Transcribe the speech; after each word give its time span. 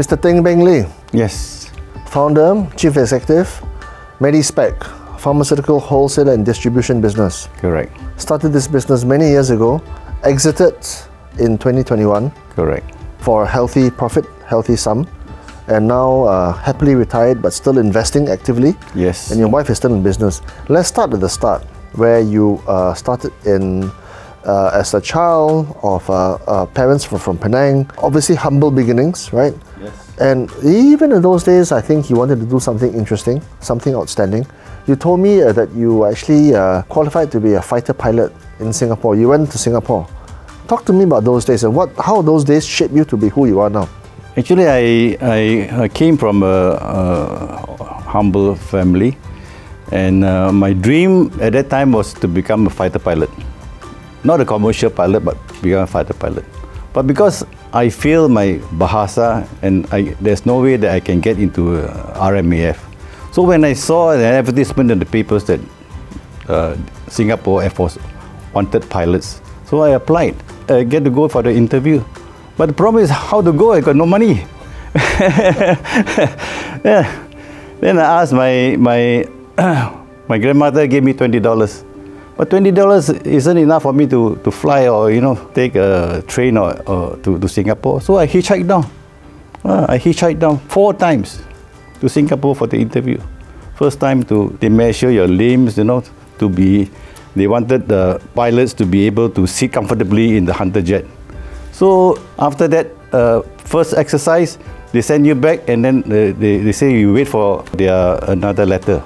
Mr. 0.00 0.16
Teng 0.16 0.40
Beng 0.42 0.64
Lee, 0.64 0.86
Yes. 1.12 1.68
founder, 2.08 2.66
chief 2.74 2.96
executive, 2.96 3.60
MediSpec, 4.18 4.72
pharmaceutical 5.20 5.78
wholesaler 5.78 6.32
and 6.32 6.46
distribution 6.46 7.02
business. 7.02 7.50
Correct. 7.60 7.92
Started 8.16 8.48
this 8.54 8.66
business 8.66 9.04
many 9.04 9.28
years 9.28 9.50
ago, 9.50 9.82
exited 10.24 10.72
in 11.38 11.58
2021 11.58 12.32
Correct. 12.56 12.86
for 13.18 13.42
a 13.42 13.46
healthy 13.46 13.90
profit, 13.90 14.24
healthy 14.46 14.74
sum, 14.74 15.06
and 15.68 15.86
now 15.86 16.24
uh, 16.24 16.54
happily 16.54 16.94
retired 16.94 17.42
but 17.42 17.52
still 17.52 17.76
investing 17.76 18.30
actively. 18.30 18.74
Yes. 18.94 19.30
And 19.30 19.38
your 19.38 19.50
wife 19.50 19.68
is 19.68 19.76
still 19.76 19.92
in 19.92 20.02
business. 20.02 20.40
Let's 20.70 20.88
start 20.88 21.12
at 21.12 21.20
the 21.20 21.28
start, 21.28 21.62
where 21.92 22.20
you 22.20 22.62
uh, 22.66 22.94
started 22.94 23.32
in 23.44 23.92
uh, 24.46 24.70
as 24.72 24.94
a 24.94 25.00
child 25.02 25.76
of 25.82 26.08
uh, 26.08 26.38
uh, 26.48 26.64
parents 26.72 27.04
from, 27.04 27.18
from 27.18 27.36
Penang. 27.36 27.84
Obviously, 27.98 28.34
humble 28.34 28.70
beginnings, 28.70 29.30
right? 29.34 29.52
And 30.20 30.52
even 30.62 31.12
in 31.12 31.22
those 31.22 31.44
days, 31.44 31.72
I 31.72 31.80
think 31.80 32.10
you 32.10 32.16
wanted 32.16 32.40
to 32.40 32.46
do 32.46 32.60
something 32.60 32.92
interesting, 32.92 33.40
something 33.60 33.94
outstanding. 33.94 34.46
You 34.86 34.94
told 34.94 35.20
me 35.20 35.42
uh, 35.42 35.52
that 35.52 35.72
you 35.72 36.04
actually 36.04 36.54
uh, 36.54 36.82
qualified 36.82 37.32
to 37.32 37.40
be 37.40 37.54
a 37.54 37.62
fighter 37.62 37.94
pilot 37.94 38.30
in 38.58 38.70
Singapore. 38.72 39.16
You 39.16 39.28
went 39.28 39.50
to 39.52 39.58
Singapore. 39.58 40.06
Talk 40.68 40.84
to 40.84 40.92
me 40.92 41.04
about 41.04 41.24
those 41.24 41.46
days 41.46 41.64
and 41.64 41.74
what, 41.74 41.90
how 41.96 42.20
those 42.20 42.44
days 42.44 42.66
shaped 42.66 42.92
you 42.92 43.04
to 43.06 43.16
be 43.16 43.28
who 43.28 43.46
you 43.46 43.60
are 43.60 43.70
now. 43.70 43.88
Actually, 44.36 44.68
I, 44.68 45.16
I, 45.22 45.82
I 45.84 45.88
came 45.88 46.16
from 46.16 46.42
a, 46.42 46.46
a 46.46 47.84
humble 48.06 48.54
family, 48.54 49.16
and 49.90 50.24
uh, 50.24 50.52
my 50.52 50.72
dream 50.72 51.32
at 51.40 51.54
that 51.54 51.70
time 51.70 51.92
was 51.92 52.12
to 52.14 52.28
become 52.28 52.66
a 52.66 52.70
fighter 52.70 52.98
pilot. 52.98 53.30
Not 54.22 54.40
a 54.40 54.44
commercial 54.44 54.90
pilot, 54.90 55.24
but 55.24 55.36
become 55.62 55.82
a 55.82 55.86
fighter 55.86 56.14
pilot. 56.14 56.44
But 56.92 57.06
because 57.06 57.44
I 57.72 57.88
feel 57.88 58.28
my 58.28 58.58
bahasa 58.74 59.46
and 59.62 59.86
I, 59.94 60.16
there's 60.20 60.44
no 60.44 60.60
way 60.60 60.76
that 60.76 60.90
I 60.90 60.98
can 60.98 61.20
get 61.20 61.38
into 61.38 61.78
uh, 61.78 62.18
RMAF. 62.18 62.76
So 63.32 63.42
when 63.42 63.64
I 63.64 63.74
saw 63.74 64.10
an 64.10 64.20
advertisement 64.20 64.90
in 64.90 64.98
the 64.98 65.06
papers 65.06 65.44
that 65.44 65.60
uh, 66.48 66.76
Singapore 67.06 67.62
Air 67.62 67.70
Force 67.70 67.96
wanted 68.52 68.90
pilots, 68.90 69.40
so 69.66 69.82
I 69.82 69.90
applied. 69.90 70.34
I 70.68 70.82
get 70.82 71.04
to 71.04 71.10
go 71.10 71.28
for 71.28 71.42
the 71.42 71.52
interview. 71.52 72.02
But 72.56 72.66
the 72.66 72.72
problem 72.72 73.04
is 73.04 73.10
how 73.10 73.40
to 73.40 73.52
go, 73.52 73.72
I 73.72 73.80
got 73.80 73.94
no 73.94 74.04
money. 74.04 74.44
yeah. 76.82 77.06
Then 77.78 77.98
I 78.00 78.20
asked 78.20 78.32
my, 78.32 78.76
my, 78.80 79.28
my 80.28 80.38
grandmother 80.38 80.88
gave 80.88 81.04
me 81.04 81.14
$20. 81.14 81.84
But 82.40 82.48
$20 82.48 83.26
isn't 83.26 83.58
enough 83.58 83.82
for 83.82 83.92
me 83.92 84.06
to, 84.06 84.40
to 84.44 84.50
fly 84.50 84.88
or, 84.88 85.10
you 85.10 85.20
know, 85.20 85.34
take 85.52 85.74
a 85.74 86.24
train 86.26 86.56
or, 86.56 86.72
or 86.88 87.18
to, 87.18 87.38
to 87.38 87.46
Singapore. 87.46 88.00
So 88.00 88.16
I 88.16 88.26
hitchhiked 88.26 88.66
down. 88.66 88.90
Uh, 89.62 89.84
I 89.86 89.98
hitchhiked 89.98 90.38
down 90.38 90.56
four 90.60 90.94
times 90.94 91.42
to 92.00 92.08
Singapore 92.08 92.56
for 92.56 92.66
the 92.66 92.78
interview. 92.78 93.20
First 93.74 94.00
time 94.00 94.22
to, 94.22 94.56
they 94.58 94.70
measure 94.70 95.10
your 95.10 95.28
limbs, 95.28 95.76
you 95.76 95.84
know, 95.84 96.02
to 96.38 96.48
be, 96.48 96.88
they 97.36 97.46
wanted 97.46 97.86
the 97.86 98.22
pilots 98.34 98.72
to 98.80 98.86
be 98.86 99.04
able 99.04 99.28
to 99.28 99.46
sit 99.46 99.74
comfortably 99.74 100.38
in 100.38 100.46
the 100.46 100.54
Hunter 100.54 100.80
jet. 100.80 101.04
So 101.72 102.18
after 102.38 102.66
that 102.68 102.86
uh, 103.12 103.42
first 103.68 103.92
exercise, 103.92 104.56
they 104.92 105.02
send 105.02 105.26
you 105.26 105.34
back 105.34 105.68
and 105.68 105.84
then 105.84 106.04
uh, 106.04 106.32
they, 106.40 106.56
they 106.56 106.72
say 106.72 106.98
you 106.98 107.12
wait 107.12 107.28
for 107.28 107.64
their 107.74 108.18
another 108.30 108.64
letter. 108.64 109.02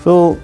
So 0.00 0.38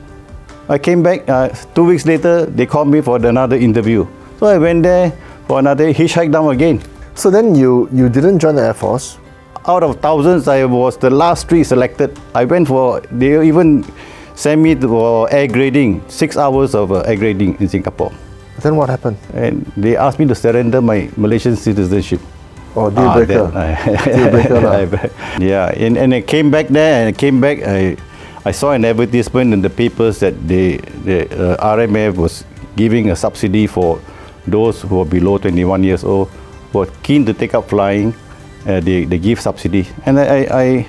I 0.70 0.78
came 0.78 1.02
back 1.02 1.28
uh, 1.28 1.48
two 1.74 1.84
weeks 1.84 2.06
later. 2.06 2.46
They 2.46 2.64
called 2.66 2.88
me 2.88 3.00
for 3.00 3.16
another 3.18 3.56
interview. 3.56 4.06
So 4.38 4.46
I 4.46 4.56
went 4.56 4.84
there 4.84 5.10
for 5.48 5.58
another 5.58 5.92
hitchhike 5.92 6.30
down 6.30 6.48
again. 6.54 6.80
So 7.14 7.28
then 7.30 7.54
you, 7.54 7.88
you 7.92 8.08
didn't 8.08 8.38
join 8.38 8.54
the 8.54 8.62
Air 8.62 8.74
Force. 8.74 9.18
Out 9.66 9.82
of 9.82 10.00
thousands, 10.00 10.46
I 10.48 10.64
was 10.64 10.96
the 10.96 11.10
last 11.10 11.48
three 11.48 11.64
selected. 11.64 12.16
I 12.34 12.44
went 12.44 12.68
for 12.68 13.00
they 13.10 13.32
even 13.46 13.84
sent 14.34 14.60
me 14.62 14.74
to- 14.74 14.88
for 14.88 15.28
air 15.34 15.48
grading, 15.48 16.02
six 16.08 16.36
hours 16.36 16.74
of 16.74 16.92
uh, 16.92 17.00
air 17.00 17.16
grading 17.16 17.56
in 17.60 17.68
Singapore, 17.68 18.12
Then 18.62 18.76
what 18.76 18.88
happened? 18.88 19.18
and 19.34 19.66
they 19.76 19.96
asked 19.96 20.18
me 20.18 20.26
to 20.26 20.34
surrender 20.34 20.80
my 20.80 21.10
Malaysian 21.16 21.56
citizenship. 21.56 22.20
Oh, 22.76 22.88
deal 22.88 23.04
Ah, 23.08 23.14
breaker. 23.16 23.50
then 23.50 24.04
Deal 24.16 24.30
breaker. 24.30 24.66
I- 25.34 25.42
yeah, 25.42 25.74
and, 25.76 25.98
and 25.98 26.14
I 26.14 26.20
came 26.22 26.50
back 26.50 26.68
there 26.68 27.00
and 27.04 27.08
I 27.14 27.18
came 27.18 27.40
back. 27.40 27.58
I, 27.66 27.96
I 28.44 28.52
saw 28.52 28.72
an 28.72 28.84
advertisement 28.86 29.52
in 29.52 29.60
the 29.60 29.68
papers 29.68 30.20
that 30.20 30.32
they, 30.48 30.78
the 31.04 31.58
uh, 31.58 31.76
RMAF 31.76 32.16
was 32.16 32.44
giving 32.74 33.10
a 33.10 33.16
subsidy 33.16 33.66
for 33.66 34.00
those 34.46 34.80
who 34.80 35.00
are 35.00 35.04
below 35.04 35.36
21 35.36 35.84
years 35.84 36.04
old 36.04 36.28
who 36.72 36.80
are 36.82 36.86
keen 37.02 37.26
to 37.26 37.34
take 37.34 37.54
up 37.54 37.68
flying. 37.68 38.14
Uh, 38.66 38.80
they, 38.80 39.04
they 39.04 39.18
give 39.18 39.40
subsidy, 39.40 39.86
and 40.04 40.18
I, 40.20 40.24
I, 40.24 40.62
I, 40.62 40.86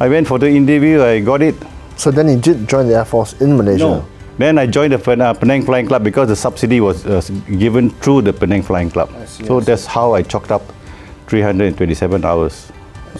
I 0.00 0.08
went 0.08 0.26
for 0.26 0.38
the 0.38 0.48
interview. 0.48 1.02
I 1.02 1.20
got 1.20 1.40
it. 1.40 1.54
So 1.96 2.10
then 2.10 2.28
you 2.28 2.36
did 2.36 2.68
join 2.68 2.88
the 2.88 2.96
Air 2.96 3.04
Force 3.04 3.40
in 3.40 3.56
Malaysia. 3.56 3.84
No. 3.84 4.06
Then 4.38 4.58
I 4.58 4.66
joined 4.66 4.92
the 4.92 5.10
uh, 5.10 5.34
Penang 5.34 5.64
Flying 5.64 5.86
Club 5.86 6.02
because 6.02 6.28
the 6.28 6.36
subsidy 6.36 6.80
was 6.80 7.06
uh, 7.06 7.20
given 7.58 7.90
through 7.90 8.22
the 8.22 8.32
Penang 8.32 8.62
Flying 8.62 8.90
Club. 8.90 9.10
see, 9.26 9.44
so 9.44 9.60
that's 9.60 9.86
how 9.86 10.14
I 10.14 10.22
chalked 10.22 10.50
up 10.50 10.62
327 11.28 12.24
hours 12.24 12.72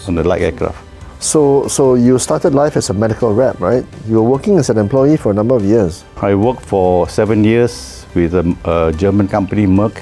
on 0.07 0.15
the 0.15 0.23
light 0.23 0.41
aircraft. 0.41 0.90
So, 1.21 1.67
so 1.67 1.93
you 1.93 2.17
started 2.17 2.55
life 2.55 2.75
as 2.75 2.89
a 2.89 2.93
medical 2.93 3.31
rep, 3.31 3.59
right? 3.61 3.85
You 4.07 4.15
were 4.15 4.27
working 4.27 4.57
as 4.57 4.71
an 4.71 4.79
employee 4.79 5.17
for 5.17 5.29
a 5.29 5.35
number 5.35 5.55
of 5.55 5.63
years. 5.63 6.03
I 6.17 6.33
worked 6.33 6.65
for 6.65 7.07
seven 7.07 7.43
years 7.43 8.07
with 8.15 8.33
a, 8.33 8.57
a 8.65 8.91
German 8.91 9.27
company, 9.27 9.67
Merck, 9.67 10.01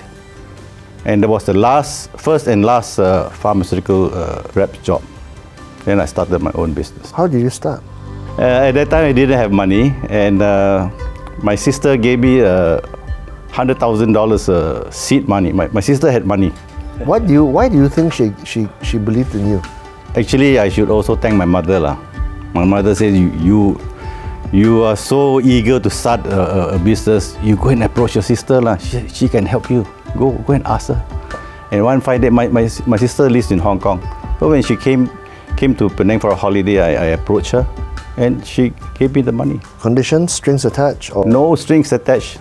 and 1.04 1.22
that 1.22 1.28
was 1.28 1.44
the 1.44 1.54
last, 1.54 2.10
first 2.12 2.48
and 2.48 2.64
last 2.64 3.00
uh, 3.00 3.30
pharmaceutical 3.32 4.14
uh, 4.14 4.44
rep 4.56 4.82
job. 4.82 5.04
Then 5.84 6.00
I 6.00 6.06
started 6.06 6.40
my 6.40 6.52
own 6.56 6.74
business. 6.74 7.12
How 7.12 7.28
did 7.28 7.42
you 7.42 7.50
start? 7.50 7.84
Uh, 8.38 8.68
at 8.68 8.72
that 8.76 8.90
time, 8.90 9.04
I 9.04 9.12
didn't 9.12 9.38
have 9.38 9.52
money, 9.52 9.94
and 10.08 10.42
uh, 10.42 10.90
my 11.44 11.56
sister 11.56 11.98
gave 11.98 12.20
me 12.20 12.40
uh, 12.40 12.80
hundred 13.52 13.78
thousand 13.78 14.14
dollars 14.14 14.48
uh, 14.48 14.90
seed 14.90 15.28
money. 15.28 15.52
My, 15.52 15.68
my 15.68 15.82
sister 15.82 16.10
had 16.10 16.26
money. 16.26 16.52
What 17.04 17.28
do 17.28 17.34
you? 17.34 17.44
Why 17.44 17.68
do 17.68 17.76
you 17.76 17.90
think 17.90 18.14
she 18.14 18.32
she 18.46 18.70
she 18.84 18.98
believed 18.98 19.36
in 19.36 19.50
you? 19.50 19.62
Actually, 20.16 20.60
I 20.60 20.70
should 20.70 20.90
also 20.90 21.16
thank 21.16 21.36
my 21.36 21.46
mother 21.46 21.80
lah. 21.80 21.98
My 22.54 22.66
mother 22.66 22.96
says 22.96 23.14
you 23.14 23.30
you, 23.38 23.60
you 24.52 24.84
are 24.84 24.98
so 24.98 25.40
eager 25.40 25.80
to 25.80 25.90
start 25.90 26.26
a, 26.26 26.74
a, 26.74 26.76
a 26.76 26.80
business. 26.80 27.38
You 27.44 27.56
go 27.56 27.70
and 27.70 27.84
approach 27.84 28.16
your 28.16 28.24
sister 28.24 28.60
lah. 28.60 28.78
She, 28.78 29.08
she 29.08 29.30
can 29.30 29.46
help 29.46 29.70
you. 29.70 29.86
Go 30.18 30.32
go 30.50 30.54
and 30.54 30.66
ask 30.66 30.90
her. 30.90 30.98
And 31.72 31.86
one 31.86 32.02
fine 32.02 32.22
day, 32.22 32.30
my, 32.34 32.48
my, 32.48 32.68
my 32.88 32.98
sister 32.98 33.30
lives 33.30 33.52
in 33.52 33.60
Hong 33.60 33.80
Kong. 33.80 34.02
So 34.40 34.50
when 34.50 34.64
she 34.64 34.76
came 34.76 35.10
came 35.56 35.76
to 35.76 35.90
Penang 35.90 36.20
for 36.20 36.32
a 36.32 36.36
holiday, 36.36 36.82
I, 36.82 36.90
I 36.90 37.08
approached 37.14 37.52
her, 37.52 37.68
and 38.18 38.42
she 38.42 38.74
gave 38.98 39.14
me 39.14 39.22
the 39.22 39.32
money. 39.32 39.62
Conditions, 39.80 40.34
strings 40.34 40.66
attached, 40.66 41.16
or 41.16 41.26
No 41.26 41.54
strings 41.54 41.94
attached. 41.94 42.40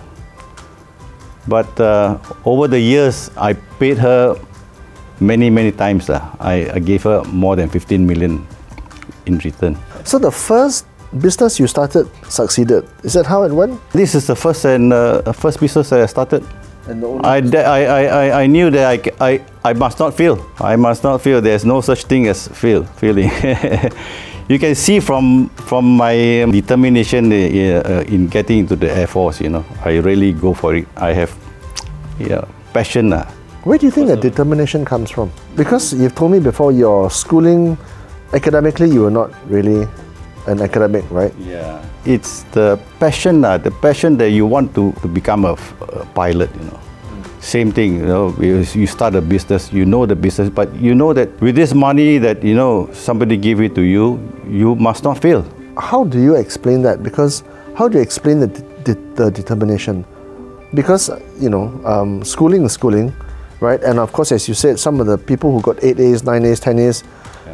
But 1.47 1.69
uh, 1.79 2.17
over 2.45 2.67
the 2.67 2.79
years, 2.79 3.29
I 3.37 3.53
paid 3.53 3.97
her 3.99 4.33
many, 5.19 5.49
many 5.49 5.71
times. 5.71 6.09
lah. 6.09 6.31
I, 6.39 6.69
I 6.73 6.79
gave 6.79 7.03
her 7.03 7.23
more 7.25 7.55
than 7.55 7.69
15 7.69 8.05
million 8.05 8.45
in 9.25 9.37
return. 9.39 9.77
So 10.03 10.19
the 10.19 10.31
first 10.31 10.85
business 11.17 11.59
you 11.59 11.67
started 11.67 12.09
succeeded. 12.29 12.87
Is 13.03 13.13
that 13.13 13.25
how 13.25 13.43
it 13.43 13.51
went? 13.51 13.79
This 13.91 14.15
is 14.15 14.27
the 14.27 14.35
first 14.35 14.65
and 14.65 14.93
uh, 14.93 15.31
first 15.33 15.59
business 15.59 15.89
that 15.89 16.01
I 16.01 16.05
started. 16.05 16.43
And 16.87 17.03
the 17.03 17.07
only 17.07 17.57
I, 17.57 17.83
I, 17.83 18.03
I, 18.03 18.41
I, 18.43 18.47
knew 18.47 18.71
that 18.71 18.85
I, 19.21 19.29
I, 19.31 19.45
I 19.63 19.73
must 19.73 19.99
not 19.99 20.15
fail. 20.15 20.45
I 20.59 20.75
must 20.75 21.03
not 21.03 21.21
fail. 21.21 21.41
There's 21.41 21.65
no 21.65 21.81
such 21.81 22.05
thing 22.05 22.27
as 22.27 22.47
fail, 22.47 22.83
failing. 22.83 23.29
you 24.49 24.57
can 24.57 24.73
see 24.73 24.99
from, 24.99 25.49
from 25.49 25.97
my 25.97 26.15
determination 26.49 27.31
uh, 27.31 27.35
uh, 27.35 28.03
in 28.07 28.27
getting 28.27 28.59
into 28.59 28.75
the 28.75 28.91
Air 28.91 29.07
Force, 29.07 29.41
you 29.41 29.49
know, 29.49 29.65
I 29.83 29.97
really 29.97 30.33
go 30.33 30.53
for 30.53 30.75
it. 30.75 30.87
I 30.95 31.13
have 31.13 31.35
yeah, 32.19 32.45
passion. 32.73 33.13
Uh. 33.13 33.29
Where 33.63 33.77
do 33.77 33.85
you 33.85 33.91
think 33.91 34.07
that 34.07 34.21
determination 34.21 34.85
comes 34.85 35.11
from? 35.11 35.31
Because 35.57 35.93
you've 35.93 36.15
told 36.15 36.31
me 36.31 36.39
before 36.39 36.71
your 36.71 37.11
schooling, 37.11 37.77
academically, 38.33 38.89
you 38.89 39.01
were 39.01 39.11
not 39.11 39.31
really 39.49 39.85
an 40.47 40.61
academic, 40.61 41.03
right? 41.11 41.33
Yeah. 41.37 41.83
It's 42.05 42.43
the 42.53 42.79
passion, 42.99 43.43
uh, 43.43 43.57
the 43.57 43.71
passion 43.71 44.15
that 44.17 44.29
you 44.31 44.45
want 44.45 44.73
to, 44.75 44.93
to 45.01 45.07
become 45.09 45.43
a 45.43 45.57
pilot, 46.15 46.49
you 46.55 46.63
know. 46.63 46.79
Same 47.41 47.71
thing, 47.71 47.95
you 47.99 48.05
know, 48.05 48.35
you 48.39 48.65
you 48.73 48.87
start 48.87 49.15
a 49.15 49.21
business, 49.21 49.71
you 49.71 49.85
know 49.85 50.05
the 50.05 50.15
business, 50.15 50.49
but 50.49 50.73
you 50.75 50.93
know 50.93 51.13
that 51.13 51.29
with 51.39 51.55
this 51.55 51.73
money 51.73 52.17
that, 52.17 52.43
you 52.43 52.53
know, 52.53 52.89
somebody 52.91 53.37
give 53.37 53.61
it 53.61 53.75
to 53.75 53.81
you, 53.81 54.19
you 54.47 54.75
must 54.75 55.03
not 55.03 55.21
fail. 55.21 55.45
How 55.77 56.03
do 56.03 56.19
you 56.21 56.35
explain 56.35 56.81
that? 56.83 57.01
Because 57.01 57.43
how 57.75 57.87
do 57.87 57.97
you 57.97 58.03
explain 58.03 58.39
the, 58.39 58.47
de- 58.47 59.15
the 59.15 59.31
determination? 59.31 60.05
Because 60.73 61.09
you 61.39 61.49
know, 61.49 61.71
um, 61.85 62.23
schooling 62.25 62.63
is 62.65 62.73
schooling, 62.73 63.13
right? 63.59 63.81
And 63.83 63.99
of 63.99 64.11
course, 64.11 64.31
as 64.31 64.47
you 64.47 64.53
said, 64.53 64.79
some 64.79 64.99
of 64.99 65.07
the 65.07 65.17
people 65.17 65.51
who 65.51 65.61
got 65.61 65.83
eight 65.83 65.99
A's, 65.99 66.23
nine 66.23 66.45
A's, 66.45 66.59
ten 66.59 66.79
A's, 66.79 67.03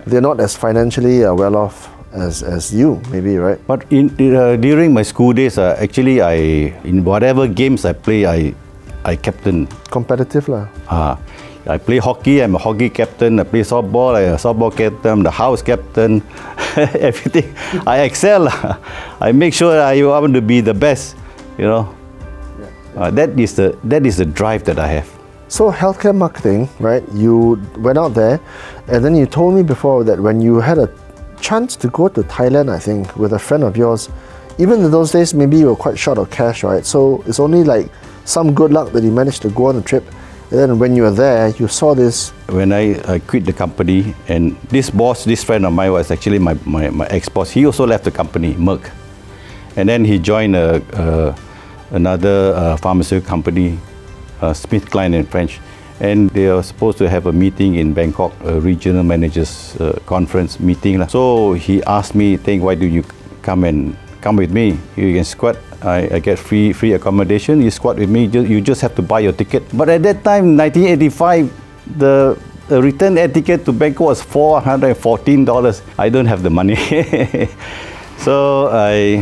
they're 0.05 0.21
not 0.21 0.39
as 0.39 0.55
financially 0.55 1.23
uh, 1.25 1.33
well 1.33 1.55
off 1.55 1.89
as 2.13 2.43
as 2.43 2.73
you, 2.73 3.01
maybe, 3.11 3.37
right? 3.37 3.59
But 3.67 3.85
in, 3.91 4.09
uh, 4.35 4.55
during 4.55 4.93
my 4.93 5.03
school 5.03 5.33
days, 5.33 5.57
uh, 5.57 5.75
actually, 5.79 6.21
I 6.21 6.35
in 6.83 7.03
whatever 7.03 7.47
games 7.47 7.85
I 7.85 7.93
play, 7.93 8.25
I, 8.25 8.55
I 9.03 9.15
captain. 9.15 9.67
Competitive, 9.91 10.47
lah. 10.47 10.67
Uh, 10.87 11.15
I 11.67 11.79
play 11.79 11.97
hockey, 11.97 12.43
I'm 12.43 12.53
a 12.53 12.59
hockey 12.59 12.89
captain. 12.89 13.39
I 13.39 13.43
play 13.43 13.61
softball, 13.61 14.15
I'm 14.15 14.35
a 14.35 14.37
softball 14.37 14.69
captain, 14.69 15.11
I'm 15.11 15.23
the 15.23 15.31
house 15.31 15.63
captain, 15.63 16.21
everything. 16.77 17.55
I 17.87 18.01
excel. 18.01 18.47
I 19.19 19.31
make 19.31 19.53
sure 19.53 19.81
I 19.81 19.99
want 20.03 20.35
to 20.35 20.41
be 20.41 20.61
the 20.61 20.73
best, 20.73 21.17
you 21.57 21.65
know. 21.65 21.89
Uh, 22.95 23.11
that 23.11 23.37
is 23.39 23.55
the 23.55 23.77
that 23.83 24.05
is 24.05 24.17
the 24.17 24.25
drive 24.25 24.63
that 24.65 24.79
I 24.79 24.87
have. 24.87 25.14
So 25.55 25.71
healthcare 25.71 26.13
marketing, 26.13 26.67
right? 26.81 27.01
You 27.13 27.55
went 27.77 27.97
out 27.97 28.13
there, 28.13 28.41
and 28.89 29.05
then 29.05 29.15
you 29.15 29.25
told 29.25 29.55
me 29.55 29.63
before 29.63 30.03
that 30.03 30.19
when 30.19 30.41
you 30.41 30.59
had 30.59 30.77
a 30.77 30.89
chance 31.39 31.77
to 31.77 31.87
go 31.91 32.09
to 32.09 32.23
Thailand, 32.23 32.69
I 32.69 32.77
think, 32.77 33.15
with 33.15 33.31
a 33.31 33.39
friend 33.39 33.63
of 33.63 33.77
yours, 33.77 34.09
even 34.57 34.83
in 34.83 34.91
those 34.91 35.13
days, 35.13 35.33
maybe 35.33 35.55
you 35.55 35.67
were 35.67 35.75
quite 35.77 35.97
short 35.97 36.17
of 36.17 36.29
cash, 36.29 36.65
right? 36.65 36.85
So 36.85 37.23
it's 37.25 37.39
only 37.39 37.63
like 37.63 37.89
some 38.25 38.53
good 38.53 38.73
luck 38.73 38.91
that 38.91 39.01
you 39.01 39.11
managed 39.11 39.43
to 39.43 39.49
go 39.49 39.67
on 39.67 39.77
a 39.77 39.81
trip. 39.81 40.03
And 40.51 40.59
then 40.59 40.77
when 40.77 40.93
you 40.93 41.03
were 41.03 41.11
there, 41.11 41.47
you 41.51 41.69
saw 41.69 41.95
this. 41.95 42.31
When 42.49 42.73
I, 42.73 42.99
I 43.09 43.19
quit 43.19 43.45
the 43.45 43.53
company, 43.53 44.13
and 44.27 44.57
this 44.67 44.89
boss, 44.89 45.23
this 45.23 45.41
friend 45.41 45.65
of 45.65 45.71
mine 45.71 45.93
was 45.93 46.11
actually 46.11 46.39
my, 46.39 46.55
my, 46.65 46.89
my 46.89 47.07
ex-boss. 47.07 47.51
He 47.51 47.65
also 47.65 47.87
left 47.87 48.03
the 48.03 48.11
company, 48.11 48.55
Merck. 48.55 48.91
And 49.77 49.87
then 49.87 50.03
he 50.03 50.19
joined 50.19 50.57
a, 50.57 50.83
a 50.91 51.35
another 51.91 52.53
uh, 52.57 52.75
pharmaceutical 52.75 53.29
company, 53.29 53.79
uh, 54.45 54.53
Smith 54.53 54.89
Klein 54.89 55.13
in 55.13 55.25
French. 55.25 55.59
And 55.99 56.29
they 56.31 56.47
are 56.47 56.61
supposed 56.61 56.97
to 56.97 57.09
have 57.09 57.25
a 57.25 57.31
meeting 57.31 57.75
in 57.75 57.93
Bangkok, 57.93 58.33
a 58.43 58.59
regional 58.59 59.03
managers 59.03 59.75
uh, 59.79 59.97
conference 60.05 60.59
meeting. 60.59 60.99
lah. 60.99 61.07
So 61.07 61.53
he 61.53 61.81
asked 61.83 62.15
me, 62.15 62.35
think, 62.37 62.63
why 62.63 62.75
do 62.75 62.85
you 62.85 63.03
come 63.41 63.63
and 63.63 63.95
come 64.19 64.35
with 64.35 64.51
me? 64.51 64.77
You 64.97 65.15
can 65.15 65.23
squat. 65.23 65.55
I, 65.81 66.17
I 66.17 66.19
get 66.19 66.37
free 66.39 66.73
free 66.73 66.93
accommodation. 66.93 67.61
You 67.61 67.71
squat 67.71 67.95
with 67.95 68.09
me. 68.09 68.25
You, 68.27 68.43
you 68.43 68.59
just 68.59 68.81
have 68.81 68.95
to 68.95 69.01
buy 69.01 69.21
your 69.23 69.31
ticket. 69.31 69.63
But 69.71 69.87
at 69.87 70.03
that 70.03 70.23
time, 70.27 70.57
1985, 70.57 71.47
the 71.95 72.35
the 72.67 72.81
return 72.81 73.17
air 73.17 73.29
ticket 73.29 73.63
to 73.65 73.71
Bangkok 73.71 74.17
was 74.17 74.21
$414. 74.25 75.81
I 75.97 76.09
don't 76.09 76.25
have 76.25 76.41
the 76.43 76.49
money. 76.49 76.75
so 78.17 78.67
I 78.73 79.21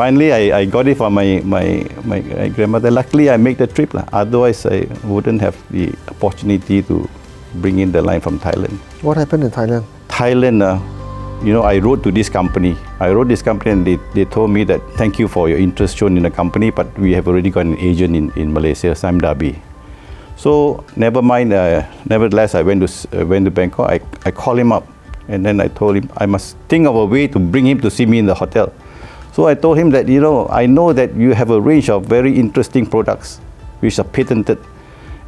finally 0.00 0.32
I, 0.32 0.60
I 0.60 0.64
got 0.64 0.88
it 0.88 0.96
from 0.96 1.12
my, 1.12 1.42
my, 1.44 1.86
my, 2.04 2.20
grandmother. 2.48 2.90
Luckily 2.90 3.28
I 3.28 3.36
made 3.36 3.58
the 3.58 3.66
trip. 3.66 3.92
lah. 3.92 4.04
Otherwise 4.12 4.64
I 4.64 4.88
wouldn't 5.04 5.40
have 5.46 5.56
the 5.70 5.92
opportunity 6.08 6.80
to 6.90 7.08
bring 7.62 7.80
in 7.84 7.92
the 7.92 8.00
line 8.00 8.22
from 8.26 8.38
Thailand. 8.38 8.78
What 9.02 9.18
happened 9.18 9.44
in 9.44 9.50
Thailand? 9.50 9.84
Thailand, 10.08 10.62
uh, 10.62 10.78
you 11.44 11.52
know, 11.52 11.62
I 11.62 11.76
wrote 11.78 12.02
to 12.04 12.10
this 12.10 12.30
company. 12.30 12.76
I 12.98 13.10
wrote 13.10 13.28
this 13.28 13.42
company 13.42 13.72
and 13.72 13.86
they, 13.86 13.98
they 14.14 14.24
told 14.24 14.50
me 14.50 14.64
that 14.64 14.80
thank 14.96 15.18
you 15.18 15.28
for 15.28 15.50
your 15.50 15.58
interest 15.58 15.98
shown 15.98 16.16
in 16.16 16.22
the 16.22 16.30
company, 16.30 16.70
but 16.70 16.86
we 16.98 17.12
have 17.12 17.28
already 17.28 17.50
got 17.50 17.66
an 17.66 17.76
agent 17.78 18.16
in, 18.16 18.32
in 18.36 18.54
Malaysia, 18.54 18.94
Sime 18.94 19.20
Darby. 19.20 19.60
So 20.36 20.82
never 20.96 21.20
mind. 21.20 21.52
Uh, 21.52 21.84
nevertheless, 22.08 22.54
I 22.54 22.62
went 22.62 22.80
to 22.86 23.20
uh, 23.20 23.26
went 23.26 23.44
to 23.44 23.50
Bangkok. 23.50 23.90
I, 23.90 24.00
I 24.24 24.30
called 24.30 24.58
him 24.58 24.72
up, 24.72 24.88
and 25.28 25.44
then 25.44 25.60
I 25.60 25.68
told 25.68 25.96
him 25.96 26.08
I 26.16 26.24
must 26.24 26.56
think 26.72 26.86
of 26.88 26.96
a 26.96 27.04
way 27.04 27.28
to 27.28 27.38
bring 27.38 27.66
him 27.66 27.80
to 27.84 27.90
see 27.90 28.06
me 28.06 28.18
in 28.18 28.24
the 28.24 28.34
hotel. 28.34 28.72
So 29.32 29.46
I 29.46 29.54
told 29.54 29.78
him 29.78 29.90
that 29.90 30.08
you 30.08 30.20
know 30.20 30.48
I 30.50 30.66
know 30.66 30.92
that 30.92 31.14
you 31.14 31.34
have 31.34 31.50
a 31.50 31.60
range 31.60 31.88
of 31.88 32.06
very 32.06 32.34
interesting 32.34 32.86
products, 32.86 33.38
which 33.80 33.98
are 33.98 34.04
patented, 34.04 34.58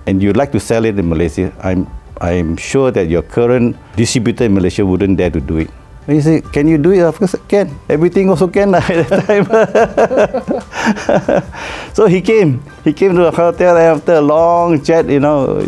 and 0.06 0.22
you'd 0.22 0.36
like 0.36 0.52
to 0.52 0.60
sell 0.60 0.84
it 0.84 0.98
in 0.98 1.08
Malaysia. 1.08 1.52
I'm 1.62 1.86
I'm 2.20 2.56
sure 2.56 2.90
that 2.90 3.08
your 3.08 3.22
current 3.22 3.76
distributor 3.96 4.44
in 4.44 4.54
Malaysia 4.54 4.84
wouldn't 4.84 5.18
dare 5.18 5.30
to 5.30 5.40
do 5.40 5.58
it. 5.58 5.70
And 6.06 6.18
he 6.18 6.22
said, 6.22 6.42
"Can 6.50 6.66
you 6.66 6.82
do 6.82 6.90
it?" 6.90 7.06
Of 7.06 7.18
course, 7.18 7.38
I 7.38 7.42
can. 7.46 7.70
Everything 7.86 8.26
also 8.26 8.50
can 8.50 8.74
at 8.74 8.82
that 8.82 9.22
time. 9.22 9.46
so 11.96 12.10
he 12.10 12.20
came. 12.20 12.58
He 12.82 12.92
came 12.92 13.14
to 13.14 13.22
the 13.22 13.30
hotel 13.30 13.78
and 13.78 14.02
after 14.02 14.18
a 14.18 14.24
long 14.24 14.82
chat. 14.82 15.06
You 15.06 15.22
know, 15.22 15.62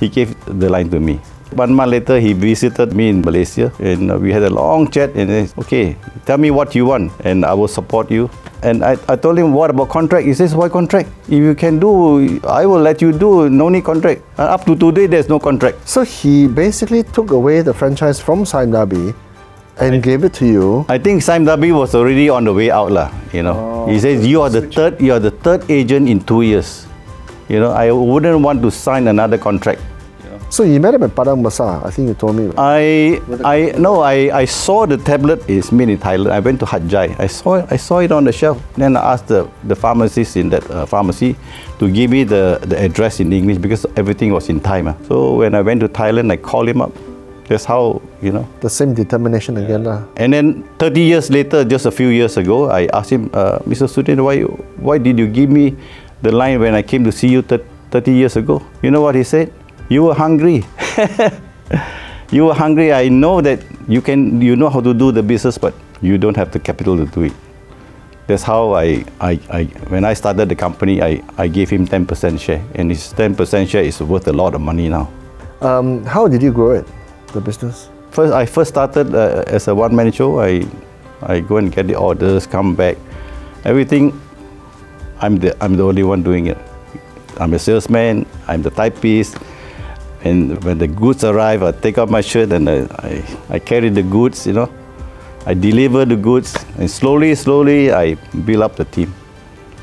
he 0.00 0.08
gave 0.08 0.32
the 0.48 0.72
line 0.72 0.88
to 0.88 1.00
me. 1.00 1.20
One 1.52 1.72
month 1.72 1.92
later, 1.92 2.18
he 2.18 2.32
visited 2.32 2.92
me 2.92 3.08
in 3.08 3.22
Malaysia 3.22 3.72
and 3.78 4.10
uh, 4.10 4.18
we 4.18 4.32
had 4.32 4.42
a 4.42 4.50
long 4.50 4.90
chat. 4.90 5.14
And 5.14 5.30
he 5.30 5.46
said, 5.46 5.58
okay, 5.58 5.96
tell 6.24 6.38
me 6.38 6.50
what 6.50 6.74
you 6.74 6.86
want 6.86 7.12
and 7.24 7.44
I 7.44 7.54
will 7.54 7.68
support 7.68 8.10
you. 8.10 8.28
And 8.62 8.84
I, 8.84 8.96
I 9.08 9.16
told 9.16 9.38
him, 9.38 9.52
what 9.52 9.70
about 9.70 9.90
contract? 9.90 10.26
He 10.26 10.34
says, 10.34 10.54
why 10.54 10.68
contract? 10.68 11.08
If 11.28 11.38
you 11.38 11.54
can 11.54 11.78
do, 11.78 12.40
I 12.44 12.66
will 12.66 12.80
let 12.80 13.00
you 13.00 13.12
do, 13.12 13.48
no 13.48 13.68
need 13.68 13.84
contract. 13.84 14.22
And 14.38 14.48
up 14.48 14.64
to 14.66 14.74
today, 14.74 15.06
there's 15.06 15.28
no 15.28 15.38
contract. 15.38 15.86
So 15.88 16.02
he 16.02 16.48
basically 16.48 17.04
took 17.04 17.30
away 17.30 17.60
the 17.62 17.72
franchise 17.72 18.20
from 18.20 18.44
Sime 18.44 18.72
Darby 18.72 19.14
and 19.78 20.02
gave 20.02 20.24
it 20.24 20.32
to 20.34 20.46
you. 20.46 20.84
I 20.88 20.98
think 20.98 21.22
Sime 21.22 21.44
Darby 21.44 21.70
was 21.70 21.94
already 21.94 22.28
on 22.28 22.44
the 22.44 22.52
way 22.52 22.70
out, 22.70 22.90
lah. 22.90 23.12
You 23.32 23.42
know, 23.42 23.86
he 23.86 24.00
says 24.00 24.26
you 24.26 24.40
are 24.40 24.50
the 24.50 24.62
third, 24.62 25.00
you 25.00 25.12
are 25.12 25.20
the 25.20 25.30
third 25.30 25.70
agent 25.70 26.08
in 26.08 26.20
two 26.20 26.42
years. 26.42 26.86
You 27.48 27.60
know, 27.60 27.70
I 27.70 27.92
wouldn't 27.92 28.40
want 28.40 28.62
to 28.62 28.70
sign 28.70 29.06
another 29.06 29.38
contract. 29.38 29.80
So 30.48 30.62
you 30.62 30.78
met 30.80 30.94
him 30.94 31.02
at 31.02 31.10
Padang 31.14 31.42
Besar, 31.42 31.84
I 31.84 31.90
think 31.90 32.08
you 32.08 32.14
told 32.14 32.36
me. 32.36 32.50
I 32.56 33.20
I 33.44 33.74
no 33.78 34.00
I, 34.00 34.30
I 34.32 34.44
saw 34.46 34.86
the 34.86 34.96
tablet 34.96 35.42
is 35.50 35.72
made 35.72 35.88
in 35.90 35.98
Thailand. 35.98 36.30
I 36.30 36.40
went 36.40 36.60
to 36.60 36.66
Hat 36.66 36.82
Yai. 36.90 37.14
I 37.18 37.26
saw 37.26 37.66
I 37.68 37.76
saw 37.76 37.98
it 37.98 38.12
on 38.12 38.24
the 38.24 38.32
shelf. 38.32 38.62
Then 38.76 38.96
I 38.96 39.12
asked 39.12 39.26
the, 39.26 39.50
the 39.64 39.74
pharmacist 39.76 40.36
in 40.36 40.48
that 40.50 40.64
uh, 40.70 40.86
pharmacy 40.86 41.36
to 41.80 41.90
give 41.90 42.10
me 42.10 42.24
the, 42.24 42.60
the 42.62 42.78
address 42.80 43.20
in 43.20 43.32
English 43.32 43.58
because 43.58 43.84
everything 43.96 44.32
was 44.32 44.48
in 44.48 44.60
Thai. 44.60 44.82
mah. 44.82 44.94
So 45.08 45.34
when 45.34 45.54
I 45.54 45.60
went 45.62 45.80
to 45.80 45.88
Thailand, 45.88 46.30
I 46.32 46.36
called 46.38 46.68
him 46.68 46.80
up. 46.80 46.92
That's 47.48 47.64
how 47.64 48.00
you 48.22 48.32
know. 48.32 48.48
The 48.60 48.70
same 48.70 48.94
determination 48.94 49.56
again. 49.58 49.84
lah. 49.84 50.02
And 50.16 50.32
then 50.32 50.62
30 50.78 51.00
years 51.00 51.28
later, 51.30 51.64
just 51.64 51.86
a 51.86 51.90
few 51.92 52.08
years 52.08 52.36
ago, 52.38 52.70
I 52.70 52.86
asked 52.94 53.10
him, 53.10 53.30
uh, 53.34 53.58
Mr. 53.66 53.90
Sudin, 53.90 54.22
why 54.24 54.42
why 54.78 54.98
did 54.98 55.18
you 55.18 55.26
give 55.26 55.50
me 55.50 55.76
the 56.22 56.30
line 56.32 56.58
when 56.60 56.74
I 56.74 56.82
came 56.82 57.04
to 57.04 57.12
see 57.12 57.28
you 57.28 57.42
30 57.42 57.62
years 58.10 58.34
ago? 58.36 58.62
You 58.82 58.90
know 58.90 59.02
what 59.02 59.14
he 59.14 59.22
said? 59.22 59.52
You 59.88 60.02
were 60.02 60.14
hungry. 60.14 60.64
you 62.32 62.46
were 62.46 62.54
hungry. 62.54 62.92
I 62.92 63.08
know 63.08 63.40
that 63.40 63.62
you 63.86 64.02
can, 64.02 64.40
you 64.42 64.56
know 64.56 64.68
how 64.68 64.80
to 64.80 64.92
do 64.92 65.12
the 65.12 65.22
business, 65.22 65.58
but 65.58 65.74
you 66.02 66.18
don't 66.18 66.36
have 66.36 66.50
the 66.50 66.58
capital 66.58 66.96
to 66.96 67.06
do 67.06 67.22
it. 67.22 67.32
That's 68.26 68.42
how 68.42 68.74
I, 68.74 69.04
I, 69.20 69.38
I 69.48 69.64
when 69.88 70.04
I 70.04 70.14
started 70.14 70.48
the 70.48 70.56
company, 70.56 71.00
I, 71.00 71.22
I 71.38 71.46
gave 71.46 71.70
him 71.70 71.86
10% 71.86 72.40
share, 72.40 72.64
and 72.74 72.90
his 72.90 73.12
10% 73.12 73.68
share 73.68 73.84
is 73.84 74.00
worth 74.00 74.26
a 74.26 74.32
lot 74.32 74.56
of 74.56 74.60
money 74.60 74.88
now. 74.88 75.08
Um, 75.60 76.04
how 76.04 76.26
did 76.26 76.42
you 76.42 76.50
grow 76.50 76.72
it, 76.72 76.86
the 77.32 77.40
business? 77.40 77.88
First, 78.10 78.32
I 78.34 78.44
first 78.44 78.70
started 78.70 79.14
uh, 79.14 79.44
as 79.46 79.68
a 79.68 79.74
one-man 79.74 80.10
show. 80.10 80.40
I, 80.40 80.66
I 81.22 81.38
go 81.38 81.58
and 81.58 81.70
get 81.70 81.86
the 81.86 81.94
orders, 81.94 82.46
come 82.46 82.74
back, 82.74 82.96
everything. 83.64 84.20
I'm 85.20 85.36
the 85.36 85.56
I'm 85.62 85.76
the 85.76 85.84
only 85.84 86.02
one 86.02 86.22
doing 86.22 86.48
it. 86.48 86.58
I'm 87.38 87.54
a 87.54 87.58
salesman. 87.58 88.26
I'm 88.48 88.62
the 88.62 88.70
typist. 88.70 89.38
And 90.26 90.64
when 90.64 90.78
the 90.78 90.88
goods 90.88 91.22
arrive, 91.24 91.62
I 91.62 91.72
take 91.72 91.98
off 91.98 92.10
my 92.10 92.20
shirt 92.20 92.52
and 92.52 92.68
I, 92.68 92.78
I, 93.10 93.12
I 93.56 93.58
carry 93.58 93.90
the 93.90 94.02
goods. 94.02 94.46
You 94.46 94.54
know, 94.54 94.68
I 95.46 95.54
deliver 95.54 96.04
the 96.04 96.16
goods, 96.16 96.56
and 96.78 96.90
slowly, 96.90 97.32
slowly, 97.36 97.92
I 97.92 98.14
build 98.46 98.62
up 98.62 98.74
the 98.74 98.84
team, 98.84 99.14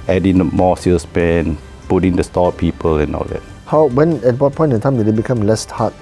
add 0.09 0.25
in 0.25 0.39
more 0.39 0.75
salesmen, 0.75 1.57
put 1.88 2.03
in 2.03 2.17
the 2.17 2.23
store 2.23 2.51
people 2.51 2.97
and 2.97 3.15
all 3.15 3.23
that. 3.25 3.41
How, 3.67 3.85
when, 3.85 4.21
at 4.25 4.38
what 4.39 4.55
point 4.55 4.73
in 4.73 4.81
time 4.81 4.97
did 4.97 5.07
it 5.07 5.15
become 5.15 5.41
less 5.41 5.63
hard? 5.63 5.93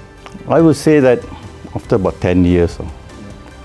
I 0.48 0.62
would 0.62 0.76
say 0.76 1.00
that 1.00 1.20
after 1.76 1.96
about 1.96 2.20
10 2.22 2.44
years 2.44 2.78
oh, 2.80 2.92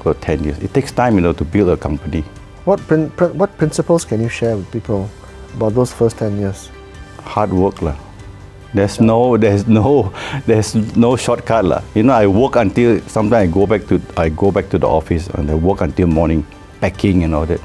or 0.05 0.13
about 0.13 0.21
10 0.21 0.45
years, 0.45 0.59
it 0.59 0.75
takes 0.75 0.93
time, 0.93 1.15
you 1.15 1.23
know, 1.23 1.33
to 1.33 1.45
build 1.45 1.71
a 1.71 1.79
company. 1.79 2.21
What, 2.67 2.81
prin- 2.81 3.09
prin- 3.11 3.39
what 3.39 3.57
principles 3.57 4.05
can 4.05 4.21
you 4.21 4.29
share 4.29 4.55
with 4.59 4.71
people 4.71 5.09
about 5.55 5.73
those 5.75 5.95
first 5.95 6.19
10 6.19 6.39
years? 6.39 6.71
Hard 7.23 7.51
work 7.53 7.81
lah. 7.81 7.97
There's 8.75 9.01
no, 9.01 9.37
there's 9.37 9.67
no, 9.67 10.13
there's 10.47 10.75
no 10.97 11.17
shortcut 11.17 11.65
lah. 11.65 11.83
You 11.95 12.03
know, 12.03 12.13
I 12.13 12.27
work 12.27 12.57
until 12.57 13.01
sometimes 13.09 13.49
I 13.49 13.53
go 13.53 13.67
back 13.67 13.87
to, 13.87 14.01
I 14.17 14.29
go 14.29 14.51
back 14.51 14.69
to 14.71 14.79
the 14.79 14.89
office 14.89 15.29
and 15.29 15.51
I 15.51 15.55
work 15.55 15.81
until 15.81 16.09
morning, 16.09 16.47
packing 16.81 17.25
and 17.25 17.35
all 17.35 17.47
that. 17.47 17.61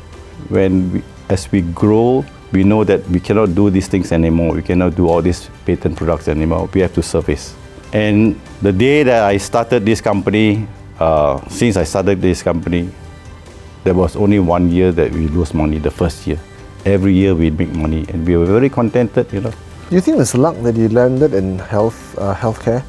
When 0.50 0.94
we, 0.94 1.04
as 1.30 1.52
we 1.52 1.62
grow, 1.62 2.26
we 2.52 2.64
know 2.64 2.84
that 2.84 3.08
we 3.10 3.20
cannot 3.20 3.56
do 3.56 3.70
these 3.70 3.88
things 3.88 4.12
anymore. 4.12 4.54
We 4.54 4.62
cannot 4.62 4.96
do 4.96 5.08
all 5.10 5.22
these 5.22 5.50
patent 5.66 5.98
products 5.98 6.28
anymore. 6.28 6.70
We 6.74 6.82
have 6.82 6.94
to 6.94 7.04
service. 7.04 7.56
And 7.94 8.40
the 8.62 8.72
day 8.72 9.04
that 9.04 9.24
I 9.24 9.38
started 9.38 9.86
this 9.86 10.00
company, 10.02 10.68
uh, 11.00 11.42
since 11.50 11.78
I 11.78 11.84
started 11.84 12.22
this 12.22 12.44
company, 12.44 12.90
there 13.84 13.94
was 13.94 14.16
only 14.16 14.40
one 14.40 14.70
year 14.70 14.92
that 14.92 15.12
we 15.12 15.28
lose 15.28 15.54
money, 15.54 15.80
the 15.80 15.92
first 15.92 16.28
year. 16.28 16.40
Every 16.86 17.14
year 17.14 17.36
we 17.36 17.50
make 17.50 17.74
money 17.74 18.06
and 18.10 18.26
we 18.26 18.38
were 18.38 18.46
very 18.46 18.70
contented, 18.70 19.32
you 19.34 19.42
know. 19.42 19.54
Do 19.92 19.96
you 19.98 20.02
think 20.02 20.20
it's 20.20 20.36
luck 20.36 20.56
that 20.64 20.78
you 20.78 20.88
landed 20.88 21.34
in 21.34 21.60
health, 21.60 22.18
uh, 22.18 22.34
healthcare? 22.34 22.82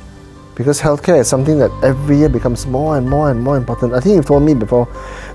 Because 0.55 0.81
healthcare 0.81 1.19
is 1.19 1.27
something 1.27 1.59
that 1.59 1.73
every 1.83 2.17
year 2.17 2.29
becomes 2.29 2.65
more 2.65 2.97
and 2.97 3.11
more 3.11 3.33
and 3.33 3.43
more 3.43 3.57
important. 3.57 3.93
I 3.93 3.99
think 3.99 4.15
you've 4.15 4.27
told 4.27 4.45
me 4.45 4.55
before 4.55 4.87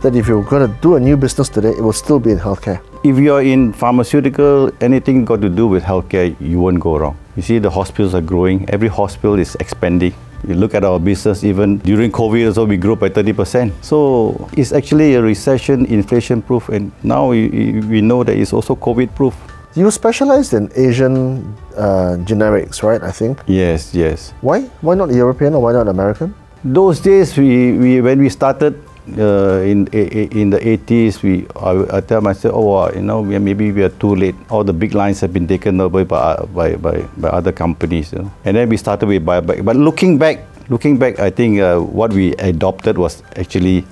that 0.01 0.15
if 0.15 0.29
you're 0.29 0.45
going 0.45 0.65
to 0.65 0.73
do 0.81 0.95
a 0.95 0.99
new 1.01 1.17
business 1.17 1.49
today, 1.49 1.71
it 1.71 1.81
will 1.81 1.91
still 1.91 2.21
be 2.21 2.31
in 2.31 2.39
healthcare. 2.39 2.81
If 3.03 3.17
you're 3.17 3.41
in 3.41 3.73
pharmaceutical, 3.73 4.71
anything 4.79 5.25
got 5.25 5.41
to 5.41 5.49
do 5.49 5.67
with 5.67 5.83
healthcare, 5.83 6.33
you 6.39 6.61
won't 6.61 6.79
go 6.79 6.97
wrong. 6.99 7.17
You 7.35 7.41
see, 7.41 7.59
the 7.59 7.69
hospitals 7.69 8.15
are 8.15 8.21
growing. 8.21 8.69
Every 8.69 8.87
hospital 8.87 9.37
is 9.37 9.55
expanding. 9.59 10.15
You 10.47 10.55
look 10.55 10.73
at 10.73 10.85
our 10.85 11.01
business, 11.01 11.43
even 11.43 11.79
during 11.79 12.13
COVID, 12.13 12.47
also 12.47 12.63
we 12.65 12.77
grew 12.77 12.95
by 12.95 13.09
30%. 13.09 13.73
So 13.83 14.49
it's 14.55 14.71
actually 14.71 15.15
a 15.15 15.21
recession, 15.21 15.85
inflation 15.87 16.41
proof, 16.41 16.69
and 16.69 16.93
now 17.03 17.27
we, 17.27 17.81
we 17.81 17.99
know 17.99 18.23
that 18.23 18.37
it's 18.37 18.53
also 18.53 18.73
COVID 18.73 19.13
proof. 19.15 19.35
You 19.77 19.91
specialized 19.91 20.53
in 20.57 20.71
Asian 20.75 21.53
uh, 21.77 22.17
generics, 22.25 22.81
right? 22.81 22.97
I 23.03 23.11
think. 23.11 23.37
Yes, 23.45 23.93
yes. 23.93 24.33
Why? 24.41 24.61
Why 24.81 24.95
not 24.95 25.13
European 25.13 25.53
or 25.53 25.61
why 25.61 25.73
not 25.73 25.87
American? 25.87 26.33
Those 26.65 26.99
days, 26.99 27.37
we, 27.37 27.77
we 27.77 28.01
when 28.01 28.17
we 28.17 28.29
started 28.29 28.73
uh, 29.19 29.61
in 29.61 29.85
in 29.93 30.49
the 30.49 30.57
80s, 30.57 31.21
we 31.21 31.45
I, 31.53 31.97
I 31.97 32.01
tell 32.01 32.21
myself, 32.21 32.57
oh, 32.57 32.89
you 32.89 33.05
know, 33.05 33.21
we, 33.21 33.37
maybe 33.37 33.71
we 33.71 33.83
are 33.83 33.93
too 34.01 34.15
late. 34.15 34.33
All 34.49 34.63
the 34.63 34.73
big 34.73 34.95
lines 34.95 35.21
have 35.21 35.31
been 35.31 35.45
taken 35.45 35.79
over 35.79 36.03
by 36.03 36.41
by, 36.57 36.73
by, 36.75 37.05
by 37.21 37.29
other 37.29 37.51
companies, 37.51 38.11
you 38.13 38.25
know. 38.25 38.31
And 38.45 38.57
then 38.57 38.69
we 38.69 38.77
started 38.77 39.05
with 39.05 39.23
bioback. 39.23 39.63
But 39.63 39.75
looking 39.75 40.17
back, 40.17 40.41
looking 40.69 40.97
back, 40.97 41.19
I 41.19 41.29
think 41.29 41.59
uh, 41.61 41.77
what 41.77 42.11
we 42.13 42.33
adopted 42.41 42.97
was 42.97 43.21
actually 43.35 43.85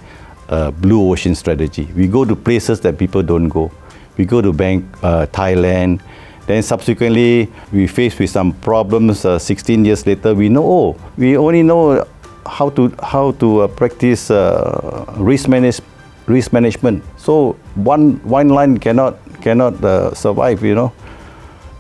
a 0.50 0.72
blue 0.72 1.12
ocean 1.12 1.36
strategy. 1.36 1.86
We 1.96 2.08
go 2.08 2.26
to 2.26 2.36
places 2.36 2.80
that 2.82 2.98
people 2.98 3.22
don't 3.22 3.50
go. 3.50 3.70
We 4.18 4.26
go 4.26 4.42
to 4.42 4.54
Bank, 4.54 4.86
uh, 5.04 5.26
Thailand. 5.28 6.02
Then 6.48 6.62
subsequently, 6.62 7.52
we 7.74 7.88
faced 7.88 8.20
with 8.20 8.30
some 8.30 8.54
problems. 8.54 9.26
Uh, 9.26 9.40
16 9.40 9.84
years 9.84 10.06
later, 10.06 10.34
we 10.36 10.50
know, 10.50 10.64
oh, 10.64 10.98
we 11.18 11.38
only 11.38 11.64
know 11.64 12.06
how 12.46 12.70
to 12.70 12.94
how 13.02 13.32
to 13.42 13.62
uh, 13.62 13.68
practice 13.68 14.30
uh, 14.30 15.06
risk 15.18 15.48
manage 15.48 15.82
risk 16.28 16.54
management. 16.54 17.04
So 17.18 17.58
one 17.76 18.22
one 18.24 18.50
line 18.50 18.78
cannot 18.78 19.18
cannot 19.42 19.84
uh, 19.84 20.14
survive. 20.14 20.64
You 20.64 20.76
know, 20.76 20.94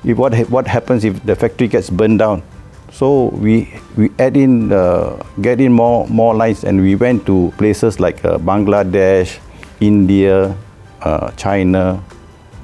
if 0.03 0.17
what 0.17 0.33
ha- 0.33 0.49
what 0.49 0.67
happens 0.67 1.05
if 1.05 1.23
the 1.25 1.35
factory 1.35 1.67
gets 1.67 1.89
burned 1.89 2.19
down? 2.19 2.43
So 2.91 3.29
we 3.37 3.69
we 3.97 4.09
add 4.19 4.37
in 4.37 4.71
uh, 4.71 5.21
get 5.41 5.61
in 5.61 5.73
more 5.73 6.07
more 6.07 6.33
lines, 6.33 6.63
and 6.63 6.81
we 6.81 6.95
went 6.95 7.25
to 7.27 7.53
places 7.57 7.99
like 7.99 8.23
uh, 8.25 8.37
Bangladesh, 8.37 9.37
India, 9.79 10.55
uh, 11.01 11.31
China, 11.37 12.01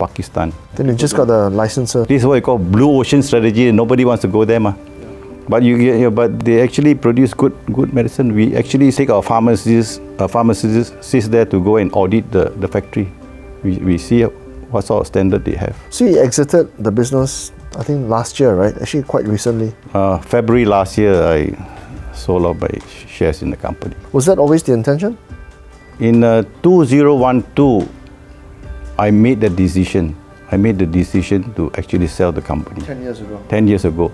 Pakistan. 0.01 0.53
Then 0.75 0.87
you 0.89 0.95
just 0.95 1.15
got 1.15 1.27
the 1.33 1.41
licenser. 1.61 2.07
This 2.07 2.21
is 2.21 2.25
what 2.25 2.33
we 2.39 2.41
call 2.41 2.57
blue 2.57 2.89
ocean 2.99 3.21
strategy. 3.21 3.71
Nobody 3.71 4.05
wants 4.05 4.23
to 4.25 4.29
go 4.37 4.45
there, 4.45 4.59
ma. 4.59 4.73
But 5.51 5.63
you, 5.63 5.75
you 5.77 6.11
but 6.11 6.39
they 6.47 6.61
actually 6.61 6.95
produce 6.95 7.33
good 7.33 7.53
good 7.73 7.93
medicine. 7.93 8.33
We 8.33 8.55
actually 8.55 8.91
take 8.91 9.09
our 9.09 9.21
pharmacists, 9.21 9.99
uh, 10.17 10.27
pharmacists 10.27 11.27
there 11.27 11.45
to 11.45 11.59
go 11.69 11.77
and 11.77 11.91
audit 11.93 12.31
the, 12.31 12.49
the 12.63 12.67
factory. 12.67 13.11
We, 13.63 13.77
we 13.77 13.97
see 13.97 14.23
what 14.71 14.85
sort 14.85 15.01
of 15.01 15.07
standard 15.07 15.43
they 15.45 15.55
have. 15.55 15.75
So 15.89 16.05
you 16.05 16.21
exited 16.21 16.71
the 16.79 16.91
business, 16.91 17.51
I 17.77 17.83
think 17.83 18.09
last 18.09 18.39
year, 18.39 18.55
right? 18.55 18.73
Actually, 18.81 19.03
quite 19.03 19.27
recently. 19.27 19.73
Uh, 19.93 20.19
February 20.19 20.65
last 20.65 20.97
year, 20.97 21.21
I 21.21 21.51
sold 22.13 22.45
off 22.45 22.61
my 22.61 22.71
shares 23.07 23.41
in 23.41 23.49
the 23.49 23.57
company. 23.57 23.95
Was 24.13 24.25
that 24.25 24.39
always 24.39 24.63
the 24.63 24.73
intention? 24.73 25.17
In 25.99 26.23
uh, 26.23 26.43
2012, 26.63 27.89
I 29.01 29.09
made 29.11 29.41
the 29.41 29.49
decision. 29.49 30.13
I 30.53 30.57
made 30.57 30.77
the 30.77 30.85
decision 30.85 31.53
to 31.55 31.71
actually 31.77 32.07
sell 32.07 32.31
the 32.31 32.41
company. 32.41 32.81
10 32.85 33.01
years 33.01 33.19
ago. 33.21 33.39
10 33.49 33.67
years 33.67 33.85
ago. 33.85 34.11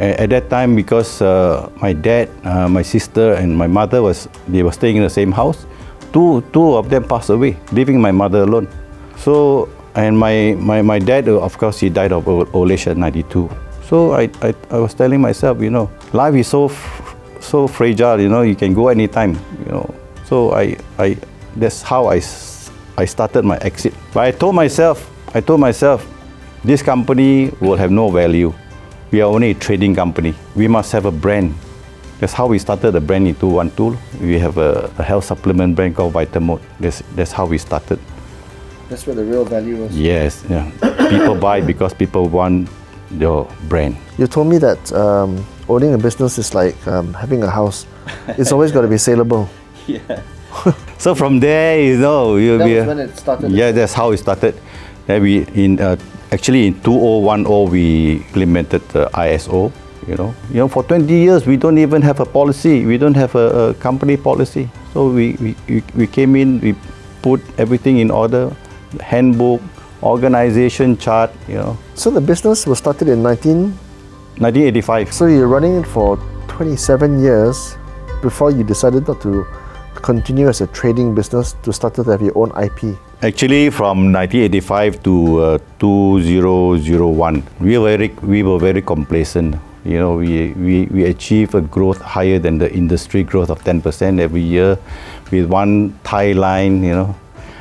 A- 0.00 0.20
At 0.22 0.30
that 0.30 0.50
time, 0.50 0.76
because 0.76 1.22
uh, 1.22 1.70
my 1.80 1.92
dad, 1.94 2.28
uh, 2.44 2.68
my 2.68 2.82
sister, 2.82 3.32
and 3.40 3.56
my 3.56 3.66
mother 3.66 4.02
was 4.02 4.28
they 4.48 4.62
were 4.62 4.72
staying 4.72 4.96
in 4.96 5.02
the 5.02 5.10
same 5.10 5.32
house, 5.32 5.64
two 6.12 6.42
two 6.52 6.74
of 6.76 6.90
them 6.90 7.04
passed 7.04 7.30
away, 7.30 7.56
leaving 7.72 8.00
my 8.00 8.12
mother 8.12 8.42
alone. 8.44 8.68
So 9.16 9.68
and 9.94 10.18
my 10.18 10.54
my, 10.58 10.82
my 10.82 10.98
dad, 10.98 11.28
uh, 11.28 11.40
of 11.40 11.56
course, 11.58 11.80
he 11.80 11.88
died 11.90 12.12
of 12.12 12.28
old 12.28 12.48
old 12.52 12.70
age 12.70 12.86
at 12.86 12.96
92. 12.96 13.48
So 13.88 14.12
I, 14.12 14.28
I 14.42 14.54
I 14.70 14.78
was 14.78 14.92
telling 14.94 15.20
myself, 15.20 15.62
you 15.64 15.70
know, 15.70 15.88
life 16.12 16.34
is 16.36 16.46
so 16.46 16.66
f- 16.66 17.14
so 17.40 17.66
fragile. 17.66 18.20
You 18.20 18.28
know, 18.28 18.42
you 18.42 18.54
can 18.54 18.74
go 18.74 18.88
anytime. 18.92 19.34
You 19.64 19.72
know, 19.72 19.94
so 20.28 20.52
I 20.52 20.76
I 20.98 21.16
that's 21.56 21.80
how 21.82 22.06
I 22.12 22.18
s- 22.18 22.57
I 22.98 23.04
started 23.04 23.44
my 23.44 23.56
exit. 23.58 23.94
But 24.12 24.24
I 24.26 24.32
told 24.32 24.56
myself, 24.56 25.08
I 25.32 25.40
told 25.40 25.60
myself, 25.60 26.04
this 26.64 26.82
company 26.82 27.52
will 27.60 27.76
have 27.76 27.92
no 27.92 28.10
value. 28.10 28.52
We 29.12 29.20
are 29.20 29.30
only 29.30 29.52
a 29.52 29.54
trading 29.54 29.94
company. 29.94 30.34
We 30.56 30.66
must 30.66 30.90
have 30.90 31.06
a 31.06 31.12
brand. 31.12 31.54
That's 32.18 32.32
how 32.32 32.48
we 32.48 32.58
started 32.58 32.90
the 32.90 33.00
brand 33.00 33.28
in 33.28 33.36
212. 33.36 34.20
We 34.20 34.40
have 34.40 34.58
a, 34.58 34.90
a 34.98 35.04
health 35.04 35.26
supplement 35.26 35.76
brand 35.76 35.94
called 35.94 36.12
Vitamode. 36.14 36.60
That's, 36.80 37.04
that's 37.14 37.30
how 37.30 37.46
we 37.46 37.58
started. 37.58 38.00
That's 38.88 39.06
where 39.06 39.14
the 39.14 39.24
real 39.24 39.44
value 39.44 39.76
was. 39.76 39.96
Yes, 39.96 40.44
yeah. 40.50 40.68
people 41.08 41.36
buy 41.36 41.60
because 41.60 41.94
people 41.94 42.28
want 42.28 42.68
your 43.12 43.48
brand. 43.68 43.96
You 44.18 44.26
told 44.26 44.48
me 44.48 44.58
that 44.58 44.92
um, 44.92 45.46
owning 45.68 45.94
a 45.94 45.98
business 45.98 46.36
is 46.36 46.52
like 46.52 46.74
um, 46.88 47.14
having 47.14 47.44
a 47.44 47.50
house. 47.50 47.86
It's 48.26 48.50
always 48.50 48.72
got 48.72 48.80
to 48.80 48.88
be 48.88 48.98
saleable. 48.98 49.48
So 50.98 51.14
from 51.14 51.38
there, 51.38 51.80
you 51.80 51.96
know, 51.96 52.36
you 52.36 52.58
That 52.58 52.64
we, 52.66 52.74
was 52.74 52.86
when 52.86 52.98
it 52.98 53.16
started. 53.16 53.52
Yeah, 53.52 53.70
that's 53.70 53.92
how 53.94 54.10
it 54.10 54.18
started. 54.18 54.54
Then 55.06 55.22
we 55.22 55.46
in 55.54 55.80
uh, 55.80 55.96
actually 56.32 56.66
in 56.66 56.80
2010 56.82 57.70
we 57.70 58.16
implemented 58.16 58.82
the 58.88 59.06
ISO. 59.14 59.72
You 60.08 60.16
know, 60.16 60.34
you 60.50 60.56
know, 60.56 60.68
for 60.68 60.82
20 60.82 61.12
years 61.12 61.46
we 61.46 61.56
don't 61.56 61.78
even 61.78 62.02
have 62.02 62.18
a 62.20 62.26
policy. 62.26 62.84
We 62.84 62.98
don't 62.98 63.14
have 63.14 63.34
a, 63.36 63.70
a 63.70 63.74
company 63.74 64.16
policy. 64.16 64.68
So 64.92 65.10
we, 65.10 65.32
we, 65.34 65.54
we, 65.68 65.82
we 65.94 66.06
came 66.06 66.34
in, 66.34 66.60
we 66.60 66.74
put 67.22 67.40
everything 67.58 67.98
in 67.98 68.10
order, 68.10 68.50
handbook, 69.00 69.60
organization 70.02 70.96
chart. 70.96 71.30
You 71.46 71.56
know, 71.56 71.78
So 71.94 72.10
the 72.10 72.20
business 72.20 72.66
was 72.66 72.78
started 72.78 73.08
in 73.08 73.22
19. 73.22 73.72
1985. 74.38 75.12
So 75.12 75.26
you're 75.26 75.48
running 75.48 75.76
it 75.76 75.86
for 75.86 76.16
27 76.48 77.20
years 77.20 77.76
before 78.22 78.50
you 78.50 78.64
decided 78.64 79.06
not 79.06 79.20
to 79.22 79.46
continue 80.02 80.48
as 80.48 80.60
a 80.60 80.66
trading 80.68 81.14
business 81.14 81.54
to 81.62 81.72
start 81.72 81.94
to 81.94 82.02
have 82.04 82.22
your 82.22 82.36
own 82.36 82.50
IP. 82.62 82.96
Actually, 83.22 83.70
from 83.70 84.12
1985 84.12 85.02
to 85.02 85.40
uh, 85.40 85.58
2001, 85.80 87.42
we 87.60 87.76
were 87.76 87.96
very, 87.96 88.08
we 88.22 88.42
were 88.42 88.58
very 88.58 88.80
complacent. 88.80 89.56
You 89.84 89.98
know, 89.98 90.16
we, 90.16 90.52
we, 90.52 90.86
we 90.86 91.04
achieved 91.04 91.54
a 91.54 91.60
growth 91.60 92.00
higher 92.00 92.38
than 92.38 92.56
the 92.58 92.72
industry 92.72 93.24
growth 93.24 93.50
of 93.50 93.62
10% 93.64 94.20
every 94.20 94.40
year 94.40 94.78
with 95.30 95.46
one 95.46 95.98
Thai 96.04 96.32
line, 96.32 96.82
you 96.84 96.94
know. 96.94 97.16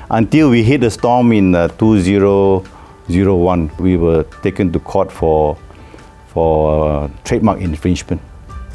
Until 0.10 0.50
we 0.50 0.63
hit 0.63 0.84
a 0.84 0.91
storm 0.91 1.32
in 1.32 1.56
uh, 1.56 1.70
2001, 1.70 3.72
we 3.79 3.98
were 3.98 4.24
taken 4.44 4.72
to 4.72 4.79
court 4.79 5.12
for, 5.12 5.58
for 6.27 6.89
uh, 6.89 7.10
trademark 7.24 7.62
infringement, 7.62 8.22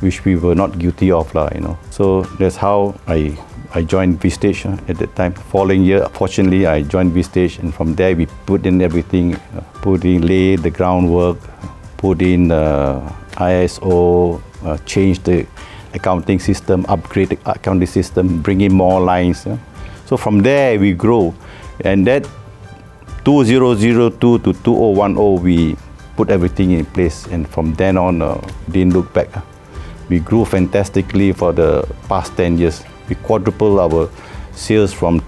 which 0.01 0.25
we 0.25 0.37
were 0.37 0.55
not 0.55 0.79
guilty 0.79 1.13
of, 1.13 1.35
lah, 1.35 1.51
you 1.55 1.61
know. 1.61 1.79
So 1.91 2.23
that's 2.39 2.57
how 2.57 2.95
I 3.07 3.37
I 3.75 3.83
joined 3.83 4.21
Vistage 4.21 4.67
uh, 4.67 4.91
at 4.91 4.99
that 4.99 5.17
time. 5.17 5.33
Following 5.33 5.83
year, 5.83 6.07
fortunately, 6.13 6.67
I 6.67 6.83
joined 6.83 7.13
Vistage, 7.13 7.59
and 7.59 7.73
from 7.73 7.95
there 7.95 8.15
we 8.15 8.27
put 8.45 8.67
in 8.67 8.83
everything, 8.83 9.35
uh, 9.35 9.63
put 9.81 10.05
in, 10.05 10.27
lay 10.27 10.57
the 10.57 10.71
groundwork, 10.71 11.39
put 11.97 12.21
in 12.21 12.51
uh, 12.53 13.01
ISO, 13.37 14.43
uh, 14.63 14.77
change 14.85 15.21
the 15.21 15.47
accounting 15.95 16.39
system, 16.39 16.85
upgrade 16.89 17.31
the 17.31 17.39
accounting 17.47 17.87
system, 17.87 18.43
bring 18.43 18.61
in 18.61 18.75
more 18.75 19.01
lines. 19.01 19.47
yeah. 19.47 19.57
So 20.05 20.19
from 20.19 20.41
there 20.41 20.79
we 20.79 20.93
grow, 20.93 21.35
and 21.81 22.07
that 22.07 22.29
2002 23.25 24.39
to 24.41 24.53
2010 24.53 25.43
we 25.43 25.77
put 26.17 26.29
everything 26.29 26.73
in 26.73 26.85
place, 26.85 27.27
and 27.29 27.49
from 27.49 27.73
then 27.75 27.97
on 27.97 28.21
uh, 28.21 28.39
didn't 28.71 28.93
look 28.93 29.15
back. 29.15 29.29
We 30.11 30.19
grew 30.19 30.45
fantastically 30.45 31.33
for 31.33 31.55
the 31.55 31.89
past 32.07 32.37
10 32.37 32.59
years. 32.59 32.85
We 33.13 33.17
quadrupled 33.17 33.79
our 33.79 34.09
sales 34.53 34.91
from 34.91 35.21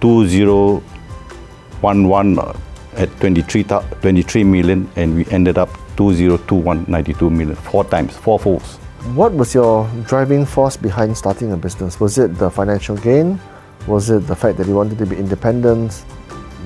2011 0.00 2.38
uh, 2.38 2.56
at 2.94 3.10
23, 3.18 3.64
23 3.64 4.44
million 4.44 4.88
and 4.94 5.16
we 5.16 5.26
ended 5.32 5.58
up 5.58 5.68
2021 5.96 6.84
92 6.86 7.28
million, 7.28 7.56
four 7.56 7.82
times, 7.82 8.16
four 8.16 8.38
folds. 8.38 8.76
What 9.16 9.32
was 9.32 9.52
your 9.52 9.90
driving 10.06 10.46
force 10.46 10.76
behind 10.76 11.16
starting 11.16 11.50
a 11.50 11.56
business? 11.56 11.98
Was 11.98 12.18
it 12.18 12.38
the 12.38 12.52
financial 12.52 12.96
gain? 12.96 13.40
Was 13.88 14.10
it 14.10 14.28
the 14.28 14.36
fact 14.36 14.56
that 14.58 14.68
you 14.68 14.76
wanted 14.76 14.98
to 14.98 15.06
be 15.06 15.16
independent? 15.16 15.92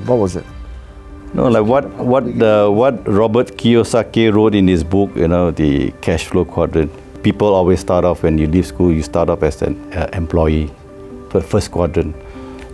What 0.04 0.16
was 0.16 0.36
it? 0.36 0.44
No, 1.32 1.48
like 1.48 1.64
what 1.64 1.88
what 1.94 2.26
the 2.38 2.70
what 2.70 3.08
Robert 3.08 3.56
Kiyosaki 3.56 4.30
wrote 4.34 4.54
in 4.54 4.68
his 4.68 4.84
book, 4.84 5.16
you 5.16 5.28
know, 5.28 5.50
the 5.50 5.92
cash 6.02 6.26
flow 6.26 6.44
quadrant. 6.44 6.92
People 7.22 7.54
always 7.54 7.80
start 7.80 8.04
off 8.04 8.22
when 8.22 8.36
you 8.38 8.46
leave 8.46 8.66
school, 8.66 8.92
you 8.92 9.02
start 9.02 9.28
off 9.28 9.42
as 9.42 9.62
an 9.62 9.76
uh, 9.92 10.08
employee, 10.12 10.70
fir- 11.30 11.40
first 11.40 11.70
quadrant. 11.70 12.16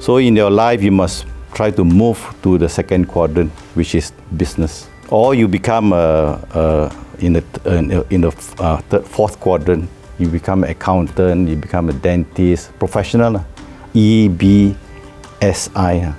So 0.00 0.16
in 0.16 0.36
your 0.36 0.50
life, 0.50 0.82
you 0.82 0.92
must 0.92 1.26
try 1.52 1.70
to 1.70 1.84
move 1.84 2.18
to 2.42 2.56
the 2.56 2.68
second 2.68 3.08
quadrant, 3.08 3.52
which 3.74 3.94
is 3.94 4.12
business, 4.36 4.88
or 5.10 5.34
you 5.34 5.48
become 5.48 5.92
a, 5.92 6.40
a 6.54 6.96
in 7.18 7.32
the 7.34 7.44
in 7.66 7.88
the, 7.88 8.06
in 8.10 8.20
the 8.22 8.28
uh, 8.58 8.78
third, 8.88 9.06
fourth 9.06 9.38
quadrant. 9.40 9.88
You 10.18 10.28
become 10.28 10.64
an 10.64 10.70
accountant, 10.70 11.48
you 11.48 11.56
become 11.56 11.88
a 11.88 11.92
dentist, 11.92 12.76
professional. 12.78 13.44
E 13.94 14.28
B 14.28 14.76
S 15.40 15.70
I. 15.74 16.14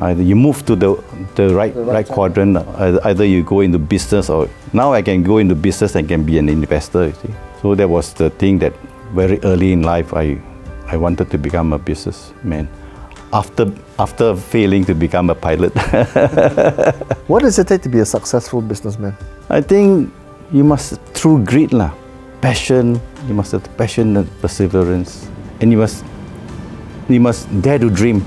Either 0.00 0.22
you 0.22 0.34
move 0.34 0.64
to 0.66 0.74
the 0.76 0.96
the 1.36 1.54
right 1.54 1.74
The 1.74 1.84
right 1.84 1.94
right 1.94 2.08
quadrant. 2.08 2.56
Either, 2.56 3.00
either 3.04 3.24
you 3.24 3.42
go 3.42 3.60
into 3.60 3.78
business 3.78 4.30
or 4.30 4.48
now 4.72 4.92
I 4.92 5.02
can 5.02 5.22
go 5.22 5.38
into 5.38 5.54
business 5.54 5.94
and 5.94 6.08
can 6.08 6.24
be 6.24 6.38
an 6.38 6.48
investor. 6.48 7.06
You 7.06 7.12
see, 7.22 7.34
so 7.62 7.74
that 7.74 7.88
was 7.88 8.14
the 8.14 8.30
thing 8.30 8.58
that 8.60 8.72
very 9.14 9.38
early 9.44 9.72
in 9.72 9.82
life 9.82 10.14
I 10.14 10.40
I 10.88 10.96
wanted 10.96 11.30
to 11.30 11.38
become 11.38 11.72
a 11.72 11.78
businessman. 11.78 12.68
after 13.32 13.70
after 13.98 14.34
failing 14.34 14.84
to 14.84 14.94
become 14.94 15.30
a 15.30 15.34
pilot. 15.34 15.72
What 17.30 17.42
does 17.42 17.58
it 17.58 17.68
take 17.68 17.82
to 17.82 17.88
be 17.88 18.00
a 18.00 18.04
successful 18.04 18.60
businessman? 18.60 19.14
I 19.48 19.60
think 19.60 20.12
you 20.52 20.64
must 20.64 20.98
through 21.14 21.44
grit 21.44 21.72
lah, 21.72 21.94
passion. 22.40 23.00
You 23.28 23.34
must 23.34 23.52
have 23.52 23.62
passion 23.78 24.16
and 24.16 24.26
perseverance, 24.42 25.30
and 25.60 25.70
you 25.70 25.78
must 25.78 26.04
you 27.08 27.20
must 27.20 27.46
dare 27.62 27.78
to 27.78 27.90
dream. 27.90 28.24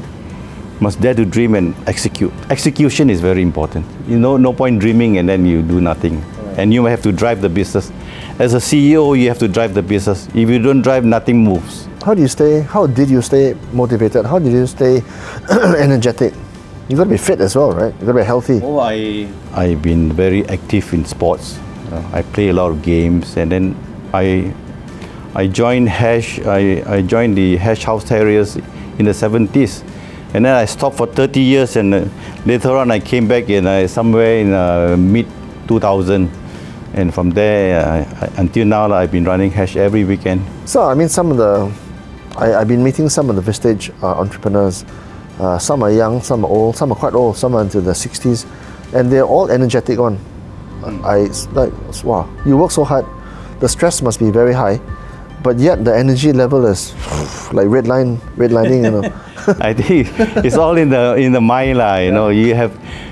Must 0.84 1.00
dare 1.00 1.14
to 1.14 1.24
dream 1.24 1.56
and 1.56 1.74
execute. 1.88 2.34
Execution 2.50 3.10
is 3.10 3.22
very 3.22 3.42
important. 3.42 3.86
You 4.06 4.20
know, 4.20 4.36
no 4.36 4.52
point 4.52 4.82
dreaming 4.82 5.18
and 5.18 5.30
then 5.30 5.46
you 5.46 5.62
do 5.62 5.80
nothing. 5.80 6.22
And 6.58 6.74
you 6.74 6.84
have 6.84 7.02
to 7.04 7.14
drive 7.14 7.40
the 7.40 7.48
business. 7.48 7.90
As 8.38 8.54
a 8.54 8.58
CEO, 8.58 9.18
you 9.18 9.30
have 9.30 9.40
to 9.40 9.48
drive 9.48 9.76
the 9.76 9.82
business. 9.82 10.28
If 10.36 10.50
you 10.50 10.60
don't 10.60 10.82
drive, 10.82 11.06
nothing 11.06 11.42
moves. 11.42 11.88
How 12.04 12.14
do 12.14 12.22
you 12.22 12.28
stay? 12.28 12.60
How 12.60 12.86
did 12.86 13.10
you 13.10 13.22
stay 13.22 13.56
motivated? 13.72 14.26
How 14.26 14.40
did 14.40 14.52
you 14.52 14.68
stay 14.68 15.02
energetic? 15.80 16.34
You 16.90 16.98
got 16.98 17.06
to 17.06 17.12
be 17.12 17.18
fit 17.18 17.40
as 17.40 17.56
well, 17.56 17.72
right? 17.72 17.94
You 18.02 18.06
got 18.06 18.12
to 18.12 18.20
be 18.20 18.26
healthy. 18.26 18.60
Oh, 18.62 18.80
I 18.80 19.30
I've 19.54 19.82
been 19.82 20.12
very 20.12 20.46
active 20.50 20.94
in 20.94 21.06
sports. 21.06 21.58
Uh, 21.94 22.04
I 22.12 22.24
play 22.24 22.50
a 22.50 22.54
lot 22.54 22.72
of 22.72 22.82
games, 22.82 23.38
and 23.38 23.50
then 23.50 23.74
I 24.14 24.54
I 25.34 25.48
joined 25.48 25.88
Hash. 25.88 26.42
I, 26.42 26.84
I 26.86 27.02
joined 27.04 27.38
the 27.38 27.56
Hash 27.56 27.86
House 27.86 28.10
Harriers 28.10 28.58
in 29.00 29.06
the 29.06 29.12
70s, 29.12 29.82
and 30.34 30.46
then 30.46 30.56
I 30.56 30.66
stopped 30.66 30.98
for 30.98 31.08
30 31.08 31.40
years, 31.40 31.76
and 31.76 31.94
uh, 31.94 32.06
later 32.46 32.76
on 32.76 32.90
I 32.92 33.00
came 33.00 33.28
back 33.28 33.50
in 33.50 33.68
uh, 33.68 33.88
somewhere 33.88 34.40
in 34.40 34.52
uh, 34.52 34.98
mid 34.98 35.28
2000, 35.68 36.30
and 36.96 37.14
from 37.14 37.30
there 37.30 37.80
uh, 37.86 38.30
until 38.38 38.66
now 38.66 38.92
I've 38.92 39.12
been 39.12 39.26
running 39.26 39.52
Hash 39.52 39.76
every 39.76 40.04
weekend. 40.04 40.42
So, 40.66 40.84
I 40.84 40.96
mean, 40.96 41.10
some 41.10 41.32
of 41.32 41.38
the, 41.38 41.72
I, 42.38 42.56
I've 42.56 42.68
been 42.68 42.84
meeting 42.84 43.10
some 43.10 43.30
of 43.30 43.36
the 43.36 43.42
Vistage 43.42 43.92
uh, 44.02 44.20
entrepreneurs. 44.20 44.86
Uh, 45.40 45.58
some 45.58 45.82
are 45.84 45.92
young, 45.92 46.22
some 46.22 46.46
are 46.46 46.50
old, 46.50 46.78
some 46.78 46.92
are 46.92 46.96
quite 46.96 47.14
old, 47.14 47.38
some 47.38 47.56
are 47.56 47.62
into 47.62 47.82
their 47.82 47.96
60s, 47.96 48.46
and 48.94 49.12
they're 49.12 49.26
all 49.26 49.50
energetic 49.50 50.00
on. 50.00 50.20
I 51.04 51.20
it's 51.20 51.48
like, 51.54 51.72
wow, 52.04 52.30
you 52.46 52.58
work 52.58 52.72
so 52.72 52.84
hard, 52.84 53.06
the 53.60 53.70
stress 53.70 54.02
must 54.02 54.20
be 54.20 54.30
very 54.30 54.54
high, 54.54 54.80
but 55.44 55.60
yet 55.60 55.84
the 55.84 55.96
energy 55.96 56.32
level 56.32 56.66
is 56.66 56.96
like 57.54 57.68
red 57.68 57.88
line, 57.88 58.20
red 58.36 58.52
lining, 58.52 58.86
you 58.86 58.92
know. 58.92 59.04
I 59.60 59.74
think 59.74 60.08
it's 60.44 60.56
all 60.56 60.78
in 60.78 60.90
the 60.90 61.16
in 61.16 61.34
the 61.34 61.42
mind 61.42 61.78
lah. 61.78 61.98
You 61.98 62.12
know, 62.12 62.30
you 62.30 62.56
have 62.56 62.72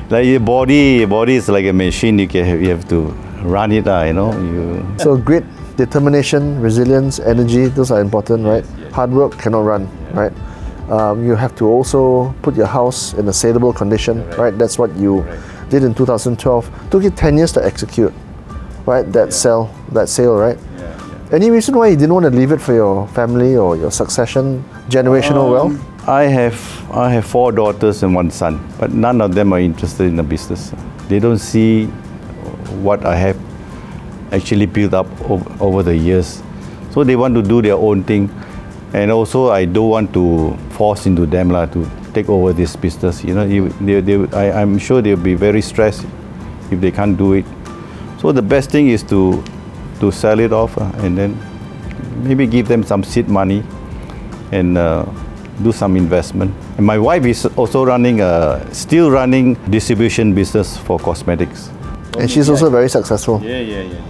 like 0.10 0.26
your 0.26 0.40
body. 0.40 1.04
Your 1.04 1.08
body 1.08 1.36
is 1.36 1.50
like 1.50 1.66
a 1.66 1.74
machine. 1.74 2.18
You 2.18 2.28
can 2.28 2.64
you 2.64 2.70
have 2.70 2.88
to 2.88 3.12
run 3.44 3.72
it 3.72 3.86
lah. 3.86 4.04
You 4.04 4.14
know, 4.14 4.32
you 4.40 4.86
So 4.98 5.18
grit, 5.18 5.44
determination, 5.76 6.62
resilience, 6.62 7.20
energy, 7.20 7.68
those 7.68 7.92
are 7.92 8.00
important, 8.00 8.46
right? 8.46 8.66
Hard 8.96 9.12
work 9.12 9.38
cannot 9.38 9.68
run, 9.68 9.92
right? 10.14 10.32
Um, 10.90 11.26
you 11.26 11.36
have 11.36 11.56
to 11.56 11.68
also 11.68 12.34
put 12.42 12.56
your 12.56 12.68
house 12.68 13.14
in 13.14 13.28
a 13.28 13.34
saleable 13.34 13.74
condition, 13.74 14.28
right? 14.32 14.58
That's 14.58 14.78
what 14.78 14.96
you 14.96 15.26
did 15.70 15.84
in 15.84 15.94
2012. 15.94 16.92
Took 16.92 17.04
you 17.04 17.10
10 17.12 17.38
years 17.38 17.52
to 17.54 17.66
execute, 17.66 18.14
right? 18.86 19.10
That 19.12 19.34
sell, 19.34 19.74
that 19.92 20.10
sale, 20.10 20.36
right? 20.36 20.58
Any 21.32 21.50
reason 21.50 21.78
why 21.78 21.88
you 21.88 21.96
didn't 21.96 22.14
want 22.14 22.26
to 22.26 22.30
leave 22.30 22.52
it 22.52 22.60
for 22.60 22.74
your 22.74 23.08
family 23.08 23.56
or 23.56 23.78
your 23.78 23.90
succession, 23.90 24.66
generational 24.90 25.46
um, 25.46 25.52
wealth? 25.52 26.10
I 26.10 26.24
have 26.24 26.92
I 26.92 27.10
have 27.12 27.26
four 27.26 27.54
daughters 27.54 28.04
and 28.04 28.14
one 28.14 28.30
son, 28.32 28.60
but 28.78 28.92
none 28.92 29.22
of 29.22 29.34
them 29.34 29.54
are 29.54 29.60
interested 29.62 30.08
in 30.08 30.18
the 30.18 30.24
business. 30.24 30.74
They 31.08 31.20
don't 31.20 31.38
see 31.38 31.86
what 32.84 33.06
I 33.06 33.16
have 33.16 33.40
actually 34.34 34.66
built 34.66 34.94
up 34.94 35.08
over, 35.30 35.64
over 35.64 35.84
the 35.84 35.96
years, 35.96 36.44
so 36.90 37.06
they 37.06 37.16
want 37.16 37.34
to 37.36 37.42
do 37.42 37.62
their 37.62 37.76
own 37.76 38.04
thing, 38.04 38.30
and 38.92 39.10
also 39.10 39.52
I 39.52 39.64
don't 39.64 39.88
want 39.88 40.14
to 40.16 40.54
force 40.72 41.06
into 41.06 41.26
them 41.26 41.50
lah 41.50 41.66
to 41.68 41.88
take 42.12 42.28
over 42.28 42.52
this 42.52 42.76
business. 42.76 43.24
You 43.24 43.36
know, 43.36 43.48
they, 43.48 44.02
they, 44.02 44.38
I, 44.38 44.62
I'm 44.62 44.78
sure 44.78 45.02
they'll 45.02 45.16
be 45.16 45.36
very 45.36 45.62
stressed 45.62 46.06
if 46.72 46.82
they 46.82 46.92
can't 46.92 47.18
do 47.18 47.34
it. 47.40 47.46
So 48.20 48.34
the 48.34 48.42
best 48.42 48.70
thing 48.70 48.90
is 48.90 49.02
to 49.04 49.42
to 50.02 50.12
sell 50.12 50.40
it 50.40 50.52
off 50.52 50.78
uh, 50.78 50.92
and 51.06 51.18
then 51.18 51.38
maybe 52.24 52.46
give 52.46 52.68
them 52.68 52.84
some 52.84 53.04
seed 53.04 53.30
money 53.30 53.64
and 54.52 54.78
uh, 54.78 55.06
do 55.64 55.72
some 55.72 55.96
investment. 55.96 56.54
And 56.78 56.86
my 56.86 56.98
wife 56.98 57.26
is 57.26 57.46
also 57.56 57.86
running 57.86 58.20
a 58.22 58.68
still 58.74 59.12
running 59.12 59.54
distribution 59.70 60.34
business 60.34 60.78
for 60.78 61.00
cosmetics. 61.00 61.70
And 62.18 62.30
she's 62.30 62.50
also 62.50 62.70
very 62.70 62.90
successful. 62.90 63.40
Yeah, 63.44 63.60
yeah, 63.60 63.82
yeah. 63.84 64.02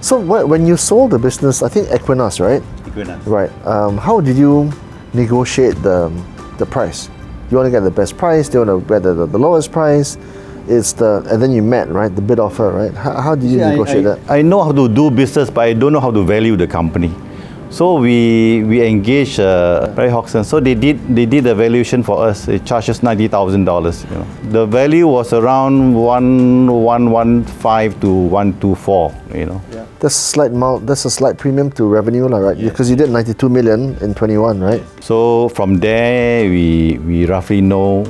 So 0.00 0.20
wh- 0.20 0.48
when 0.48 0.66
you 0.66 0.76
sold 0.76 1.10
the 1.10 1.18
business, 1.18 1.62
I 1.62 1.68
think 1.68 1.90
Equinox, 1.92 2.38
right? 2.40 2.62
Right. 3.26 3.50
Um, 3.66 3.98
how 3.98 4.20
did 4.20 4.36
you 4.36 4.70
negotiate 5.14 5.74
the, 5.82 6.10
the 6.58 6.66
price? 6.66 7.08
You 7.50 7.56
want 7.56 7.66
to 7.66 7.70
get 7.70 7.80
the 7.80 7.90
best 7.90 8.16
price. 8.16 8.52
You 8.54 8.64
want 8.64 8.82
to 8.82 8.88
get 8.88 9.02
the, 9.02 9.14
the, 9.14 9.26
the 9.26 9.38
lowest 9.38 9.72
price. 9.72 10.16
It's 10.70 10.92
the 10.92 11.26
and 11.30 11.42
then 11.42 11.50
you 11.50 11.62
met 11.62 11.88
right 11.90 12.14
the 12.14 12.22
bid 12.22 12.38
offer 12.38 12.70
right. 12.70 12.94
How, 12.94 13.20
how 13.20 13.34
did 13.34 13.50
you 13.50 13.58
negotiate 13.58 14.06
I, 14.06 14.14
that? 14.14 14.30
I 14.30 14.42
know 14.42 14.62
how 14.62 14.72
to 14.72 14.88
do 14.88 15.10
business, 15.10 15.50
but 15.50 15.62
I 15.62 15.72
don't 15.72 15.92
know 15.92 16.00
how 16.00 16.12
to 16.12 16.22
value 16.24 16.56
the 16.56 16.66
company. 16.66 17.12
So 17.70 17.98
we 17.98 18.62
we 18.66 18.82
engaged 18.86 19.38
uh, 19.38 19.94
Ray 19.96 20.10
Hodgson. 20.10 20.42
So 20.44 20.58
they 20.58 20.74
did 20.74 20.98
they 21.14 21.26
did 21.26 21.44
the 21.44 21.54
valuation 21.54 22.02
for 22.02 22.26
us. 22.26 22.48
It 22.48 22.64
charges 22.64 23.02
ninety 23.02 23.28
thousand 23.28 23.64
dollars. 23.64 24.04
You 24.04 24.18
know, 24.18 24.26
the 24.50 24.66
value 24.66 25.06
was 25.06 25.32
around 25.32 25.94
one 25.94 26.66
one 26.66 27.10
one 27.10 27.44
five 27.44 28.00
to 28.00 28.10
one 28.10 28.58
two 28.60 28.74
four. 28.74 29.14
You 29.34 29.46
know. 29.46 29.62
Yeah. 29.72 29.86
That's 30.00 30.16
a 30.16 30.26
slight 30.32 30.50
amount. 30.50 30.86
That's 30.86 31.04
a 31.04 31.10
slight 31.10 31.36
premium 31.36 31.70
to 31.72 31.84
revenue, 31.84 32.26
lah, 32.26 32.38
right? 32.38 32.56
Because 32.56 32.88
you 32.88 32.96
did 32.96 33.10
92 33.10 33.50
million 33.50 33.98
in 34.00 34.14
21, 34.14 34.58
right? 34.58 34.82
So 35.04 35.50
from 35.50 35.76
there, 35.76 36.48
we, 36.48 36.98
we 37.04 37.26
roughly 37.26 37.60
know 37.60 38.06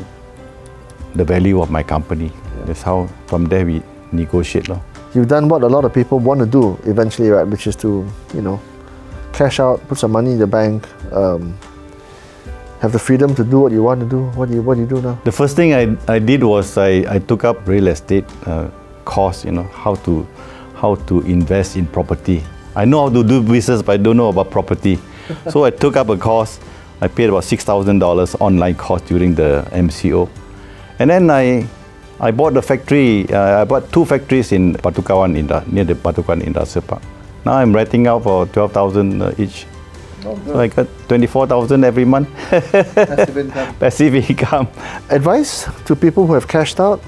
the 1.16 1.24
value 1.24 1.60
of 1.60 1.68
my 1.68 1.82
company. 1.82 2.30
That's 2.66 2.82
how 2.82 3.08
from 3.26 3.46
there 3.46 3.64
we 3.66 3.82
negotiate. 4.12 4.68
Lor. 4.68 4.82
You've 5.14 5.28
done 5.28 5.48
what 5.48 5.62
a 5.62 5.66
lot 5.66 5.84
of 5.84 5.92
people 5.92 6.18
want 6.18 6.40
to 6.40 6.46
do 6.46 6.78
eventually, 6.84 7.30
right? 7.30 7.46
Which 7.46 7.66
is 7.66 7.76
to 7.76 8.06
you 8.34 8.42
know 8.42 8.60
cash 9.32 9.60
out, 9.60 9.86
put 9.88 9.98
some 9.98 10.12
money 10.12 10.32
in 10.32 10.38
the 10.38 10.46
bank, 10.46 10.86
um, 11.12 11.56
have 12.80 12.92
the 12.92 12.98
freedom 12.98 13.34
to 13.34 13.44
do 13.44 13.60
what 13.60 13.72
you 13.72 13.82
want 13.82 14.00
to 14.00 14.06
do. 14.06 14.24
What 14.38 14.48
do 14.48 14.54
you 14.54 14.62
What 14.62 14.74
do 14.74 14.80
you 14.82 14.86
do 14.86 15.00
now? 15.02 15.18
The 15.24 15.32
first 15.32 15.56
thing 15.56 15.74
I, 15.74 15.96
I 16.12 16.18
did 16.18 16.42
was 16.42 16.78
I, 16.78 17.04
I 17.08 17.18
took 17.18 17.44
up 17.44 17.66
real 17.66 17.88
estate 17.88 18.24
uh, 18.46 18.68
course, 19.04 19.44
you 19.44 19.52
know, 19.52 19.64
how 19.64 19.94
to 20.06 20.26
how 20.74 20.94
to 20.94 21.20
invest 21.22 21.76
in 21.76 21.86
property. 21.86 22.42
I 22.74 22.84
know 22.84 23.08
how 23.08 23.12
to 23.12 23.22
do 23.24 23.42
business, 23.42 23.82
but 23.82 23.92
I 23.92 23.96
don't 23.96 24.16
know 24.16 24.28
about 24.28 24.50
property. 24.50 24.98
so 25.50 25.64
I 25.64 25.70
took 25.70 25.96
up 25.96 26.08
a 26.08 26.16
course. 26.16 26.60
I 27.00 27.08
paid 27.08 27.28
about 27.28 27.44
six 27.44 27.64
thousand 27.64 27.98
dollars 27.98 28.34
online 28.40 28.74
course 28.76 29.02
during 29.02 29.34
the 29.34 29.66
MCO, 29.72 30.28
and 30.98 31.10
then 31.10 31.30
I 31.30 31.66
I 32.20 32.30
bought 32.30 32.52
the 32.52 32.60
factory. 32.60 33.26
Uh, 33.32 33.62
I 33.62 33.64
bought 33.64 33.90
two 33.92 34.04
factories 34.04 34.52
in 34.52 34.74
Batu 34.74 35.00
Kawan 35.00 35.38
in 35.38 35.46
the, 35.46 35.64
near 35.66 35.84
the 35.84 35.94
Batu 35.94 36.22
Kawan 36.22 36.42
Industrial 36.42 36.86
Park. 36.86 37.02
Now 37.46 37.54
I'm 37.54 37.74
renting 37.74 38.06
out 38.06 38.22
for 38.24 38.46
twelve 38.46 38.72
thousand 38.72 39.22
uh, 39.22 39.34
each. 39.38 39.66
So 40.22 40.60
I 40.60 40.68
got 40.68 40.86
twenty 41.08 41.26
four 41.26 41.46
thousand 41.46 41.82
every 41.82 42.04
month 42.04 42.28
passive 43.80 44.14
income. 44.14 44.68
Advice 45.08 45.66
to 45.86 45.96
people 45.96 46.26
who 46.26 46.34
have 46.34 46.46
cashed 46.46 46.78
out 46.78 47.02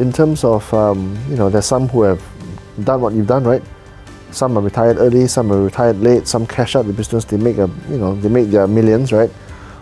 in 0.00 0.12
terms 0.12 0.42
of 0.42 0.74
um, 0.74 1.16
you 1.30 1.36
know 1.36 1.48
there's 1.48 1.66
some 1.66 1.86
who 1.88 2.02
have 2.02 2.20
done 2.82 3.00
what 3.00 3.12
you've 3.14 3.28
done, 3.28 3.44
right? 3.44 3.62
Some 4.32 4.58
are 4.58 4.62
retired 4.62 4.96
early, 4.98 5.28
some 5.28 5.52
are 5.52 5.62
retired 5.62 6.00
late, 6.00 6.26
some 6.26 6.44
cash 6.44 6.74
out 6.74 6.86
the 6.86 6.92
business. 6.92 7.24
They 7.24 7.36
make 7.36 7.58
a 7.58 7.70
you 7.88 7.98
know 7.98 8.16
they 8.16 8.28
make 8.28 8.48
their 8.50 8.66
millions, 8.66 9.12
right? 9.12 9.30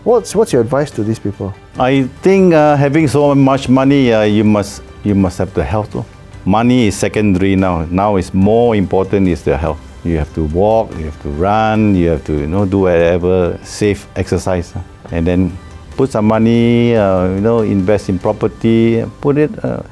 What's 0.04 0.34
what's 0.34 0.52
your 0.52 0.60
advice 0.60 0.90
to 0.90 1.02
these 1.02 1.18
people? 1.18 1.54
I 1.78 2.04
think 2.22 2.54
uh, 2.54 2.76
having 2.76 3.08
so 3.08 3.34
much 3.34 3.68
money, 3.68 4.12
uh, 4.12 4.22
you 4.22 4.44
must 4.44 4.82
you 5.02 5.14
must 5.14 5.38
have 5.38 5.52
the 5.54 5.64
health. 5.64 5.90
Too. 5.92 6.04
Money 6.44 6.86
is 6.86 6.96
secondary 6.96 7.56
now. 7.56 7.84
Now 7.90 8.16
is 8.16 8.32
more 8.32 8.76
important 8.76 9.26
is 9.28 9.42
the 9.42 9.56
health. 9.56 9.80
You 10.04 10.18
have 10.18 10.32
to 10.34 10.44
walk, 10.44 10.92
you 10.98 11.06
have 11.06 11.20
to 11.22 11.30
run, 11.30 11.96
you 11.96 12.10
have 12.10 12.24
to 12.26 12.32
you 12.32 12.46
know 12.46 12.64
do 12.64 12.80
whatever 12.80 13.58
safe 13.64 14.06
exercise, 14.14 14.72
and 15.10 15.26
then 15.26 15.56
put 15.96 16.10
some 16.12 16.26
money. 16.26 16.94
Uh, 16.94 17.34
you 17.34 17.40
know, 17.40 17.60
invest 17.62 18.08
in 18.08 18.18
property. 18.20 19.02
Put 19.20 19.38
it 19.38 19.50
uh, 19.64 19.82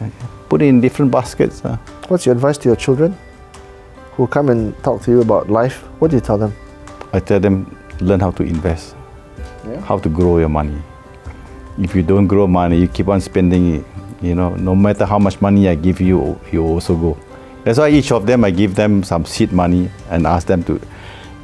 put 0.48 0.62
it 0.62 0.66
in 0.66 0.80
different 0.80 1.10
baskets. 1.10 1.64
Uh. 1.64 1.76
What's 2.06 2.26
your 2.26 2.34
advice 2.34 2.58
to 2.58 2.68
your 2.68 2.76
children 2.76 3.16
who 4.14 4.28
come 4.28 4.50
and 4.50 4.76
talk 4.84 5.02
to 5.02 5.10
you 5.10 5.20
about 5.20 5.50
life? 5.50 5.82
What 5.98 6.10
do 6.12 6.16
you 6.16 6.20
tell 6.20 6.38
them? 6.38 6.54
I 7.12 7.18
tell 7.18 7.40
them 7.40 7.76
learn 8.00 8.20
how 8.20 8.30
to 8.32 8.42
invest, 8.44 8.94
Yeah. 9.66 9.80
how 9.80 9.98
to 9.98 10.08
grow 10.08 10.38
your 10.38 10.48
money. 10.48 10.78
If 11.78 11.94
you 11.94 12.02
don't 12.02 12.26
grow 12.26 12.46
money, 12.46 12.78
you 12.80 12.88
keep 12.88 13.08
on 13.08 13.20
spending 13.20 13.76
it. 13.76 13.84
You 14.20 14.34
know, 14.34 14.54
no 14.54 14.74
matter 14.74 15.04
how 15.04 15.18
much 15.18 15.40
money 15.40 15.68
I 15.68 15.74
give 15.74 16.00
you, 16.00 16.38
you 16.52 16.62
also 16.64 16.94
go. 16.96 17.18
That's 17.64 17.78
why 17.78 17.88
each 17.90 18.12
of 18.12 18.26
them 18.26 18.44
I 18.44 18.50
give 18.50 18.74
them 18.74 19.02
some 19.02 19.24
seed 19.24 19.52
money 19.52 19.90
and 20.10 20.26
ask 20.26 20.46
them 20.46 20.62
to. 20.64 20.80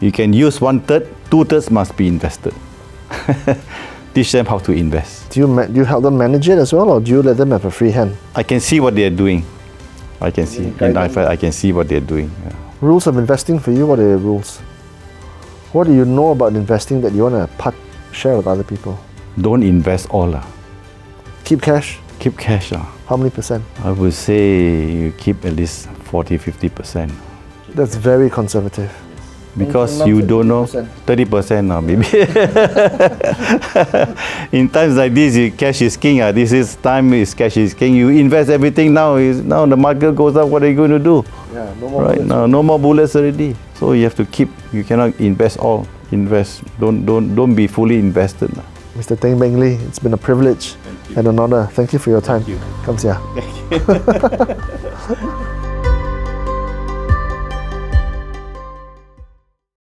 You 0.00 0.12
can 0.12 0.32
use 0.32 0.60
one 0.60 0.80
third, 0.80 1.08
two 1.30 1.44
thirds 1.44 1.70
must 1.70 1.96
be 1.96 2.06
invested. 2.06 2.54
Teach 4.14 4.32
them 4.32 4.46
how 4.46 4.58
to 4.58 4.72
invest. 4.72 5.30
Do 5.30 5.40
you 5.40 5.46
ma- 5.48 5.66
do 5.66 5.74
you 5.74 5.84
help 5.84 6.02
them 6.02 6.16
manage 6.18 6.48
it 6.48 6.58
as 6.58 6.72
well, 6.72 6.90
or 6.90 7.00
do 7.00 7.10
you 7.10 7.22
let 7.22 7.36
them 7.36 7.50
have 7.50 7.64
a 7.64 7.70
free 7.70 7.90
hand? 7.90 8.16
I 8.34 8.42
can 8.42 8.60
see 8.60 8.80
what 8.80 8.94
they 8.94 9.04
are 9.04 9.10
doing. 9.14 9.44
I 10.20 10.30
can 10.30 10.46
see. 10.46 10.72
In 10.80 10.94
life, 10.94 11.16
I 11.16 11.36
can 11.36 11.52
see 11.52 11.72
what 11.72 11.88
they're 11.88 12.00
doing. 12.00 12.30
yeah. 12.44 12.52
Rules 12.80 13.06
of 13.06 13.16
investing 13.18 13.58
for 13.58 13.70
you. 13.72 13.86
What 13.86 13.98
are 13.98 14.08
the 14.08 14.16
rules? 14.18 14.58
What 15.72 15.86
do 15.86 15.94
you 15.94 16.04
know 16.04 16.30
about 16.30 16.54
investing 16.54 17.00
that 17.02 17.12
you 17.12 17.22
want 17.24 17.34
to 17.34 17.56
part 17.58 17.74
share 18.12 18.36
with 18.36 18.46
other 18.46 18.64
people? 18.64 18.98
Don't 19.40 19.62
invest 19.62 20.08
all. 20.10 20.28
lah. 20.28 20.44
Keep 21.44 21.62
cash. 21.62 21.98
Keep 22.18 22.36
cash. 22.36 22.72
lah. 22.72 22.86
How 23.08 23.16
many 23.16 23.30
percent? 23.30 23.64
I 23.84 23.90
would 23.90 24.12
say 24.12 24.84
you 24.84 25.12
keep 25.16 25.44
at 25.44 25.54
least 25.56 25.88
40 26.12 26.38
50%. 26.38 27.10
That's 27.74 27.94
very 27.96 28.28
conservative. 28.30 28.90
Because 29.56 30.06
you 30.06 30.22
don't 30.22 30.46
know 30.46 30.66
30%. 30.66 30.86
30% 31.26 31.70
uh, 31.72 31.80
maybe. 31.82 32.06
In 34.58 34.68
times 34.68 34.94
like 34.96 35.14
this, 35.14 35.34
you, 35.34 35.50
cash 35.50 35.82
is 35.82 35.96
king. 35.96 36.20
Uh. 36.20 36.30
This 36.30 36.52
is 36.52 36.76
time 36.76 37.12
is 37.14 37.34
cash 37.34 37.56
is 37.56 37.74
king. 37.74 37.94
You 37.96 38.08
invest 38.10 38.50
everything 38.50 38.94
now. 38.94 39.16
Is 39.16 39.42
now 39.42 39.66
the 39.66 39.76
market 39.76 40.14
goes 40.14 40.36
up. 40.36 40.48
What 40.48 40.62
are 40.62 40.68
you 40.68 40.76
going 40.76 40.90
to 40.92 40.98
do? 41.00 41.24
Yeah, 41.52 41.74
no 41.80 41.88
more. 41.88 42.02
Right 42.04 42.20
now, 42.20 42.46
no 42.46 42.62
more 42.62 42.78
bullets 42.78 43.16
already. 43.16 43.56
So 43.74 43.92
you 43.92 44.04
have 44.04 44.14
to 44.16 44.26
keep. 44.26 44.48
You 44.72 44.84
cannot 44.84 45.18
invest 45.18 45.58
all. 45.58 45.88
Invest. 46.12 46.62
Don't 46.78 47.04
don't 47.04 47.34
don't 47.34 47.54
be 47.56 47.66
fully 47.66 47.98
invested. 47.98 48.56
uh. 48.56 48.62
Mr. 48.98 49.16
Teng 49.16 49.38
Beng 49.38 49.58
Lee, 49.58 49.74
it's 49.86 50.00
been 50.00 50.12
a 50.12 50.18
privilege 50.18 50.74
and 51.16 51.28
an 51.28 51.38
honor. 51.38 51.66
Thank 51.66 51.92
you 51.92 52.00
for 52.00 52.10
your 52.10 52.20
time. 52.20 52.42
Thank 52.42 52.48
you. 52.48 52.58
Come 52.84 52.98
here. 55.38 55.44